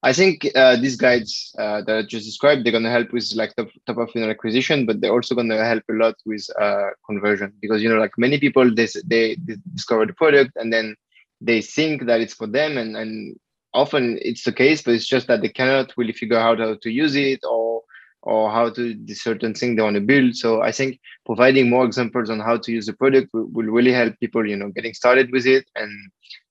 I 0.04 0.14
think 0.14 0.48
uh, 0.56 0.78
these 0.78 0.96
guides 0.96 1.54
uh, 1.60 1.82
that 1.84 1.96
I 1.96 2.02
just 2.02 2.26
described, 2.26 2.66
they're 2.66 2.72
going 2.72 2.84
to 2.84 2.90
help 2.90 3.14
with 3.14 3.32
like 3.36 3.56
top, 3.56 3.68
top 3.86 3.98
of 3.98 4.10
funnel 4.10 4.32
acquisition, 4.32 4.88
but 4.88 5.00
they're 5.00 5.14
also 5.14 5.36
going 5.36 5.50
to 5.50 5.64
help 5.64 5.84
a 5.90 5.94
lot 5.94 6.16
with 6.26 6.48
uh, 6.60 6.90
conversion 7.06 7.54
because, 7.62 7.84
you 7.84 7.90
know, 7.90 8.00
like 8.00 8.18
many 8.18 8.40
people, 8.40 8.74
they, 8.74 8.88
they, 9.06 9.38
discover 9.74 10.08
the 10.08 10.14
product 10.14 10.52
and 10.56 10.74
then 10.74 10.96
they 11.40 11.62
think 11.62 12.08
that 12.08 12.20
it's 12.20 12.34
for 12.34 12.48
them. 12.48 12.80
And, 12.80 12.98
and 12.98 13.40
often 13.76 14.18
it's 14.22 14.44
the 14.44 14.52
case, 14.52 14.82
but 14.82 14.96
it's 14.96 15.08
just 15.08 15.28
that 15.28 15.42
they 15.42 15.50
cannot 15.50 15.94
really 15.96 16.14
figure 16.14 16.38
out 16.38 16.58
how 16.58 16.76
to 16.82 16.90
use 16.90 17.16
it 17.16 17.42
or, 17.44 17.84
or 18.24 18.50
how 18.50 18.72
to 18.72 18.96
do 18.96 19.14
certain 19.14 19.54
thing 19.54 19.76
they 19.76 19.84
want 19.84 19.96
to 19.96 20.02
build. 20.02 20.36
So 20.36 20.64
I 20.64 20.72
think 20.72 21.00
providing 21.28 21.70
more 21.70 21.86
examples 21.86 22.32
on 22.32 22.40
how 22.40 22.58
to 22.58 22.72
use 22.72 22.88
the 22.88 22.94
product 22.94 23.30
will, 23.34 23.46
will 23.52 23.68
really 23.68 23.92
help 23.92 24.20
people, 24.20 24.48
you 24.48 24.56
know, 24.56 24.70
getting 24.70 24.96
started 24.96 25.32
with 25.32 25.46
it 25.46 25.70
and, 25.76 25.92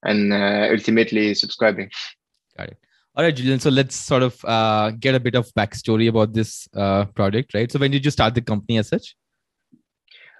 and 0.04 0.32
uh, 0.32 0.68
ultimately 0.70 1.34
subscribing. 1.34 1.90
Got 2.56 2.68
it. 2.68 2.78
All 3.16 3.24
right, 3.24 3.34
Julien. 3.34 3.58
So 3.58 3.70
let's 3.70 3.96
sort 3.96 4.22
of 4.22 4.44
uh, 4.44 4.92
get 4.92 5.14
a 5.14 5.20
bit 5.20 5.34
of 5.34 5.48
backstory 5.54 6.08
about 6.08 6.32
this 6.32 6.68
uh, 6.76 7.06
project, 7.06 7.54
right? 7.54 7.70
So 7.70 7.78
when 7.78 7.90
did 7.90 8.04
you 8.04 8.10
start 8.10 8.34
the 8.34 8.40
company 8.40 8.78
as 8.78 8.88
such? 8.88 9.16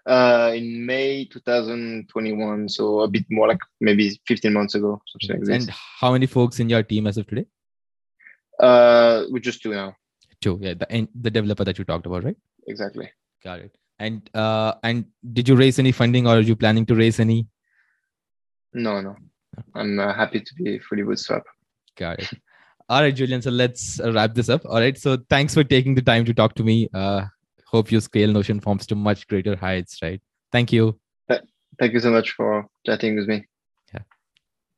Uh, 0.07 0.53
in 0.55 0.87
May 0.87 1.25
2021, 1.27 2.69
so 2.69 3.01
a 3.01 3.09
bit 3.09 3.25
more 3.29 3.49
like 3.49 3.59
maybe 3.81 4.19
15 4.27 4.53
months 4.53 4.75
ago, 4.75 5.01
something 5.07 5.41
like 5.41 5.47
this. 5.47 5.67
And 5.67 5.75
how 6.01 6.13
many 6.13 6.27
folks 6.27 6.61
in 6.61 6.71
your 6.71 6.83
team 6.83 7.07
as 7.07 7.19
of 7.19 7.27
today? 7.27 7.45
Uh, 8.59 9.25
we're 9.31 9.41
just 9.41 9.63
two 9.63 9.73
now. 9.73 9.97
Two, 10.41 10.59
yeah. 10.61 10.75
The 10.75 11.09
the 11.21 11.31
developer 11.31 11.65
that 11.65 11.79
you 11.79 11.85
talked 11.85 12.07
about, 12.07 12.25
right? 12.25 12.37
Exactly. 12.67 13.11
Got 13.45 13.61
it. 13.61 13.77
And 13.99 14.31
uh, 14.35 14.75
and 14.83 15.05
did 15.33 15.49
you 15.49 15.57
raise 15.57 15.79
any 15.79 15.93
funding, 15.93 16.27
or 16.27 16.37
are 16.37 16.41
you 16.41 16.57
planning 16.57 16.87
to 16.87 16.95
raise 16.95 17.21
any? 17.21 17.47
No, 18.73 19.01
no. 19.01 19.17
I'm 19.75 19.99
uh, 19.99 20.15
happy 20.15 20.41
to 20.41 20.55
be 20.55 20.79
fully 20.79 21.03
bootstrap. 21.03 21.43
Got 21.97 22.21
it. 22.21 22.31
All 22.91 23.03
right, 23.03 23.15
Julien. 23.15 23.41
So 23.41 23.51
let's 23.51 24.01
uh, 24.01 24.13
wrap 24.13 24.35
this 24.35 24.49
up. 24.49 24.63
All 24.67 24.81
right. 24.81 24.99
So 24.99 25.17
thanks 25.31 25.55
for 25.55 25.63
taking 25.63 25.95
the 25.95 26.03
time 26.03 26.25
to 26.25 26.35
talk 26.35 26.55
to 26.57 26.65
me. 26.65 26.89
Uh, 26.93 27.27
hope 27.67 27.93
you 27.93 28.01
scale 28.01 28.33
Notion 28.33 28.59
Forms 28.59 28.85
to 28.89 28.97
much 28.97 29.29
greater 29.29 29.55
heights. 29.55 29.99
Right. 30.03 30.21
Thank 30.51 30.73
you. 30.73 30.99
Thank 31.79 31.95
you 31.95 32.01
so 32.01 32.11
much 32.11 32.33
for 32.33 32.67
chatting 32.85 33.17
with 33.17 33.27
me. 33.27 33.47